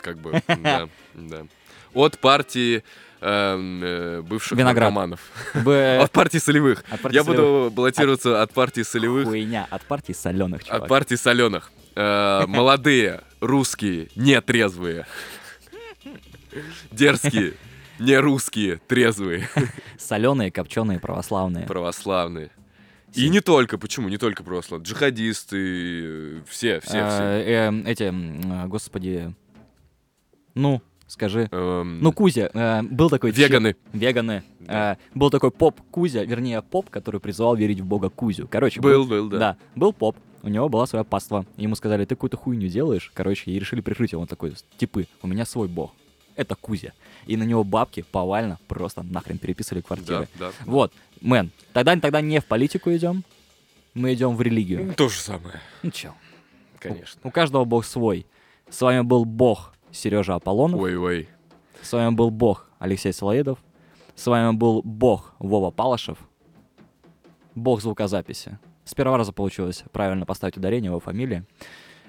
как 0.00 0.18
бы, 0.18 0.40
да, 0.48 0.88
да. 1.14 1.46
От 1.92 2.18
партии 2.20 2.84
эм, 3.20 3.80
э, 3.82 4.22
бывших 4.22 4.56
Виноград. 4.56 4.92
наркоманов. 4.94 5.20
От 5.54 6.10
партии 6.12 6.38
солевых. 6.38 6.84
от 6.88 7.00
партии 7.00 7.16
Я 7.16 7.24
солевых. 7.24 7.44
буду 7.64 7.70
баллотироваться 7.74 8.42
от 8.42 8.52
партии 8.52 8.82
солевых, 8.82 9.26
Хуйня, 9.26 9.66
от 9.70 9.82
партии 9.82 10.12
соленых, 10.12 10.62
чувак. 10.64 10.82
от 10.82 10.88
партии 10.88 11.16
соленых. 11.16 11.72
Э, 11.96 12.44
Молодые, 12.46 13.22
русские, 13.40 14.08
нетрезвые. 14.14 15.06
Дерзкие, 16.92 17.54
не 17.98 18.16
русские, 18.18 18.80
трезвые. 18.88 19.48
Соленые, 19.98 20.50
копченые, 20.50 20.98
православные. 21.00 21.66
Православные. 21.66 22.50
И 23.14 23.28
не 23.28 23.40
только, 23.40 23.76
почему? 23.78 24.08
Не 24.08 24.18
только 24.18 24.42
православные. 24.44 24.86
Джихадисты, 24.86 26.42
все, 26.48 26.80
все, 26.80 26.98
А, 27.00 27.10
все. 27.10 27.22
э, 27.24 27.82
эти, 27.90 28.02
м, 28.04 28.40
а, 28.46 28.66
господи, 28.68 29.34
ну, 30.54 30.80
скажи. 31.06 31.48
Эм, 31.50 32.00
Ну, 32.00 32.12
Кузя, 32.12 32.50
э, 32.52 32.82
был 32.82 33.10
такой... 33.10 33.30
веганы. 33.32 33.76
Веганы. 33.92 34.42
Да. 34.60 34.92
Э, 34.92 34.96
был 35.18 35.30
такой 35.30 35.50
поп 35.50 35.80
Кузя, 35.90 36.24
вернее, 36.24 36.62
поп, 36.62 36.90
который 36.90 37.20
призывал 37.20 37.56
верить 37.56 37.80
в 37.80 37.84
бога 37.86 38.08
Кузю. 38.10 38.46
Короче, 38.48 38.80
Был, 38.80 39.06
был, 39.06 39.28
да. 39.28 39.38
Да, 39.38 39.56
был 39.74 39.92
поп. 39.92 40.16
У 40.42 40.48
него 40.48 40.68
была 40.70 40.86
своя 40.86 41.04
паства. 41.04 41.44
Ему 41.58 41.74
сказали, 41.74 42.04
ты 42.06 42.14
какую-то 42.14 42.38
хуйню 42.38 42.68
делаешь. 42.68 43.10
Короче, 43.14 43.50
и 43.50 43.58
решили 43.58 43.82
прикрыть 43.82 44.12
его. 44.12 44.22
Он 44.22 44.28
такой, 44.28 44.54
типы, 44.78 45.06
у 45.20 45.26
меня 45.26 45.44
свой 45.44 45.68
бог. 45.68 45.92
Это 46.36 46.54
Кузя. 46.54 46.92
И 47.26 47.36
на 47.36 47.42
него 47.44 47.64
бабки 47.64 48.02
повально 48.02 48.58
просто 48.68 49.02
нахрен 49.02 49.38
переписывали 49.38 49.82
квартиры. 49.82 50.28
Да, 50.38 50.46
да. 50.48 50.52
Вот, 50.64 50.92
мэн, 51.20 51.50
тогда, 51.72 51.96
тогда 51.96 52.20
не 52.20 52.40
в 52.40 52.46
политику 52.46 52.90
идем, 52.94 53.24
мы 53.94 54.14
идем 54.14 54.36
в 54.36 54.42
религию. 54.42 54.94
То 54.94 55.08
же 55.08 55.18
самое, 55.20 55.60
Ну 55.82 55.90
чё, 55.90 56.14
конечно. 56.78 57.20
у 57.24 57.30
каждого 57.30 57.64
бог 57.64 57.84
свой. 57.84 58.26
С 58.68 58.80
вами 58.80 59.00
был 59.02 59.24
бог 59.24 59.74
Сережа 59.90 60.36
Аполлонов. 60.36 60.80
Ой-ой. 60.80 61.28
С 61.82 61.92
вами 61.92 62.14
был 62.14 62.30
бог 62.30 62.68
Алексей 62.78 63.12
Солоедов. 63.12 63.58
С 64.14 64.26
вами 64.26 64.54
был 64.54 64.82
бог 64.82 65.34
Вова 65.38 65.70
Палашев. 65.70 66.18
Бог 67.54 67.80
звукозаписи. 67.82 68.58
С 68.84 68.94
первого 68.94 69.18
раза 69.18 69.32
получилось 69.32 69.82
правильно 69.92 70.24
поставить 70.26 70.56
ударение 70.56 70.90
его 70.90 71.00
фамилии. 71.00 71.44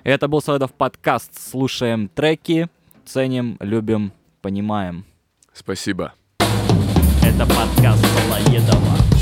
Это 0.04 0.28
был 0.28 0.42
Солоедов 0.42 0.74
подкаст. 0.74 1.38
Слушаем 1.40 2.08
треки, 2.10 2.70
ценим, 3.06 3.58
любим 3.60 4.12
понимаем. 4.41 5.06
Спасибо. 5.54 6.14
Это 7.24 7.45
подкаст 7.45 8.06
Солоедова. 8.06 9.21